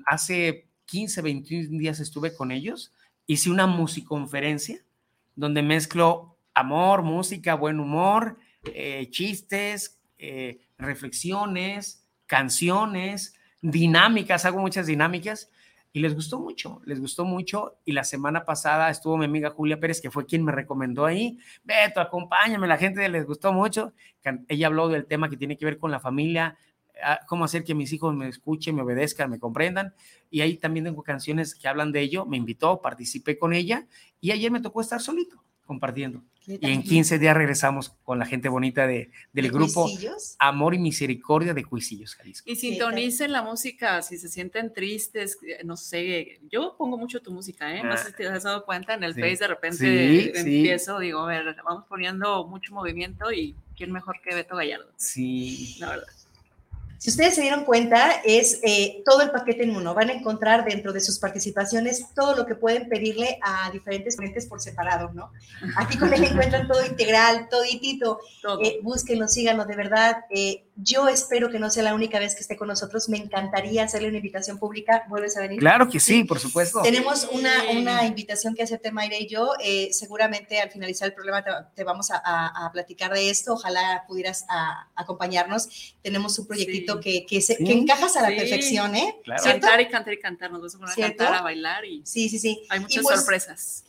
[0.06, 2.92] Hace 15, 21 días estuve con ellos.
[3.28, 4.84] Hice una musiconferencia
[5.36, 15.50] donde mezclo amor, música, buen humor, eh, chistes, eh, reflexiones, canciones, dinámicas, hago muchas dinámicas
[15.92, 19.80] y les gustó mucho, les gustó mucho y la semana pasada estuvo mi amiga Julia
[19.80, 23.94] Pérez, que fue quien me recomendó ahí, Beto, acompáñame, la gente les gustó mucho,
[24.48, 26.58] ella habló del tema que tiene que ver con la familia,
[27.28, 29.94] cómo hacer que mis hijos me escuchen, me obedezcan, me comprendan.
[30.30, 32.26] Y ahí también tengo canciones que hablan de ello.
[32.26, 33.88] Me invitó, participé con ella
[34.22, 36.24] y ayer me tocó estar solito compartiendo.
[36.44, 36.90] ¿Qué Y en tal?
[36.90, 40.36] 15 días regresamos con la gente bonita de, del ¿De grupo Cuisillos?
[40.40, 42.50] Amor y Misericordia de Cuisillos, Jalisco.
[42.50, 47.32] Y sintonicen la música si se sienten tristes, eh, no sé, yo pongo mucho tu
[47.32, 47.84] música, ¿eh?
[47.84, 49.22] No sé si te has dado cuenta, en el Ah, Sí.
[49.22, 50.58] Face de repente Sí, sí.
[50.58, 55.76] empiezo, digo, a ver, vamos poniendo mucho movimiento y quién mejor que Beto Gallardo, Sí.
[55.80, 56.08] la verdad.
[57.00, 59.94] Si ustedes se dieron cuenta, es eh, todo el paquete en uno.
[59.94, 64.46] Van a encontrar dentro de sus participaciones todo lo que pueden pedirle a diferentes clientes
[64.48, 65.32] por separado, ¿no?
[65.78, 68.20] Aquí con él encuentran todo integral, toditito.
[68.62, 70.26] Eh, búsquenlo, síganlo, de verdad.
[70.30, 73.08] Eh, yo espero que no sea la única vez que esté con nosotros.
[73.08, 75.04] Me encantaría hacerle una invitación pública.
[75.08, 75.60] ¿Vuelves a venir?
[75.60, 76.82] Claro que sí, por supuesto.
[76.82, 79.54] Tenemos una, una invitación que hacerte, Mayra y yo.
[79.64, 83.54] Eh, seguramente al finalizar el programa te, te vamos a, a- a platicar de esto.
[83.54, 85.96] Ojalá pudieras a- acompañarnos.
[86.02, 88.36] Tenemos un proyectito que, que, se- Sí, que encajas a la sí.
[88.38, 89.16] perfección, ¿eh?
[89.24, 89.44] Claro.
[89.44, 89.62] ¿Cierto?
[89.62, 92.30] Cantar y cantar y cantar, nos vamos a poner a cantar, a bailar y Sí,
[92.30, 92.62] sí, sí.
[92.70, 93.84] hay muchas pues, sorpresas.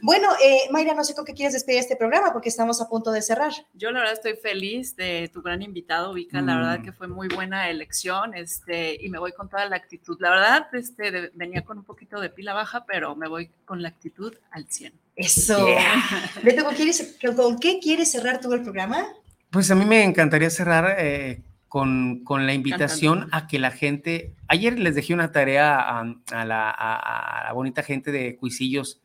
[0.00, 3.10] Bueno, eh, Mayra, no sé con qué quieres despedir este programa porque estamos a punto
[3.10, 3.50] de cerrar.
[3.74, 6.82] Yo la verdad estoy feliz de tu gran invitado, Vika, la verdad Mm.
[6.84, 10.16] que fue muy buena elección, este, y me voy con toda la actitud.
[10.20, 13.82] La verdad, este, de- venía con un poquito de pila baja, pero me voy con
[13.82, 14.92] la actitud al 100.
[15.16, 15.66] Eso.
[16.44, 19.04] Beto, ¿con, quieres- con qué quieres cerrar todo el programa?
[19.50, 24.32] Pues a mí me encantaría cerrar eh, con, con la invitación a que la gente.
[24.48, 26.00] Ayer les dejé una tarea a,
[26.32, 29.00] a la, a- a la bonita gente de Cuisillos.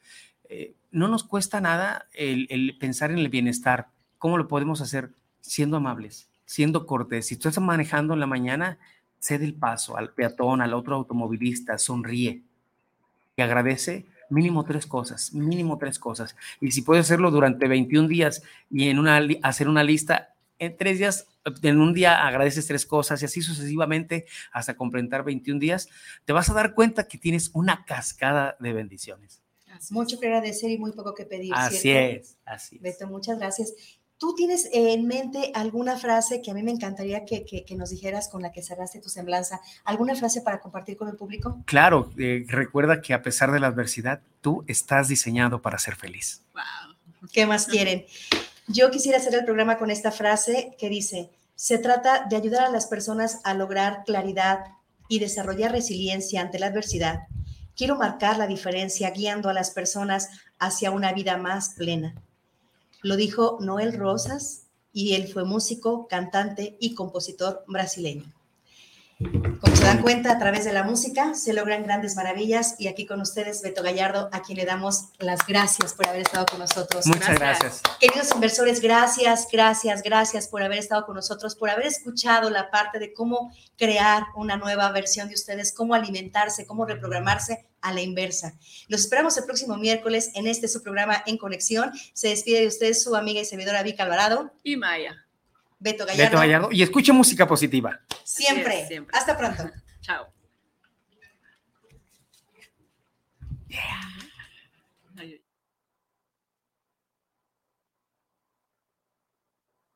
[0.49, 3.87] Eh, no nos cuesta nada el, el pensar en el bienestar.
[4.17, 5.11] ¿Cómo lo podemos hacer?
[5.39, 7.27] Siendo amables, siendo cortés.
[7.27, 8.77] Si tú estás manejando en la mañana,
[9.19, 12.43] cede el paso al peatón, al otro automovilista, sonríe
[13.35, 16.35] y agradece mínimo tres cosas, mínimo tres cosas.
[16.61, 20.30] Y si puedes hacerlo durante 21 días y en una, hacer una lista,
[20.61, 21.27] en tres días,
[21.63, 25.89] en un día agradeces tres cosas y así sucesivamente hasta completar 21 días,
[26.23, 29.41] te vas a dar cuenta que tienes una cascada de bendiciones.
[29.89, 31.51] Mucho que agradecer y muy poco que pedir.
[31.55, 32.21] Así ¿cierto?
[32.21, 32.81] es, así es.
[32.83, 33.73] Beto, muchas gracias.
[34.19, 37.89] ¿Tú tienes en mente alguna frase que a mí me encantaría que, que- que nos
[37.89, 39.61] dijeras con la que cerraste tu semblanza?
[39.83, 41.63] ¿Alguna frase para compartir con el público?
[41.65, 46.43] Claro, eh, recuerda que a pesar de la adversidad, tú estás diseñado para ser feliz.
[47.33, 48.05] ¿Qué más quieren?
[48.73, 52.71] Yo quisiera hacer el programa con esta frase que dice, se trata de ayudar a
[52.71, 54.59] las personas a lograr claridad
[55.09, 57.23] y desarrollar resiliencia ante la adversidad.
[57.75, 62.15] Quiero marcar la diferencia guiando a las personas hacia una vida más plena.
[63.01, 68.31] Lo dijo Noel Rosas y él fue músico, cantante y compositor brasileño.
[69.59, 73.05] Como se dan cuenta, a través de la música se logran grandes maravillas y aquí
[73.05, 77.05] con ustedes, Beto Gallardo, a quien le damos las gracias por haber estado con nosotros.
[77.05, 77.81] Muchas gracias.
[77.99, 82.97] Queridos inversores, gracias, gracias, gracias por haber estado con nosotros, por haber escuchado la parte
[82.97, 88.57] de cómo crear una nueva versión de ustedes, cómo alimentarse, cómo reprogramarse a la inversa.
[88.87, 91.91] Los esperamos el próximo miércoles en este su programa En Conexión.
[92.13, 94.51] Se despide de ustedes su amiga y servidora Vika Alvarado.
[94.63, 95.25] Y Maya.
[95.81, 96.23] Beto Gallardo.
[96.23, 96.71] Beto Gallardo.
[96.71, 97.99] Y escuche música positiva.
[98.23, 98.81] Siempre.
[98.81, 99.17] es, siempre.
[99.17, 99.63] Hasta pronto.
[100.01, 100.27] Chao.
[103.67, 104.10] Yeah.